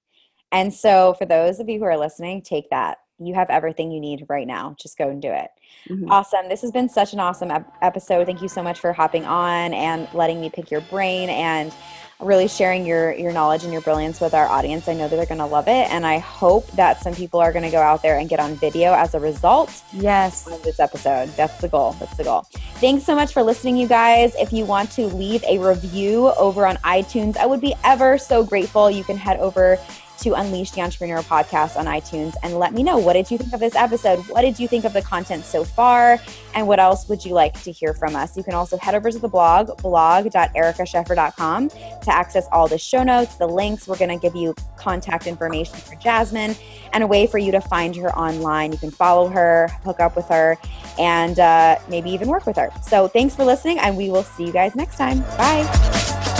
[0.51, 2.97] And so, for those of you who are listening, take that.
[3.19, 4.75] You have everything you need right now.
[4.79, 5.49] Just go and do it.
[5.89, 6.11] Mm-hmm.
[6.11, 6.49] Awesome.
[6.49, 8.25] This has been such an awesome ep- episode.
[8.25, 11.73] Thank you so much for hopping on and letting me pick your brain and
[12.21, 14.87] really sharing your your knowledge and your brilliance with our audience.
[14.87, 17.51] I know that they're going to love it, and I hope that some people are
[17.51, 19.83] going to go out there and get on video as a result.
[19.93, 21.29] Yes, of this episode.
[21.29, 21.93] That's the goal.
[21.99, 22.47] That's the goal.
[22.75, 24.35] Thanks so much for listening, you guys.
[24.35, 28.43] If you want to leave a review over on iTunes, I would be ever so
[28.43, 28.89] grateful.
[28.89, 29.77] You can head over
[30.21, 33.53] to Unleash the Entrepreneur podcast on iTunes and let me know what did you think
[33.53, 34.19] of this episode?
[34.29, 36.19] What did you think of the content so far?
[36.53, 38.37] And what else would you like to hear from us?
[38.37, 43.35] You can also head over to the blog, blog.erikasheffer.com to access all the show notes,
[43.35, 43.87] the links.
[43.87, 46.55] We're going to give you contact information for Jasmine
[46.93, 48.71] and a way for you to find her online.
[48.71, 50.57] You can follow her, hook up with her,
[50.99, 52.69] and uh, maybe even work with her.
[52.83, 55.21] So thanks for listening, and we will see you guys next time.
[55.37, 56.30] Bye.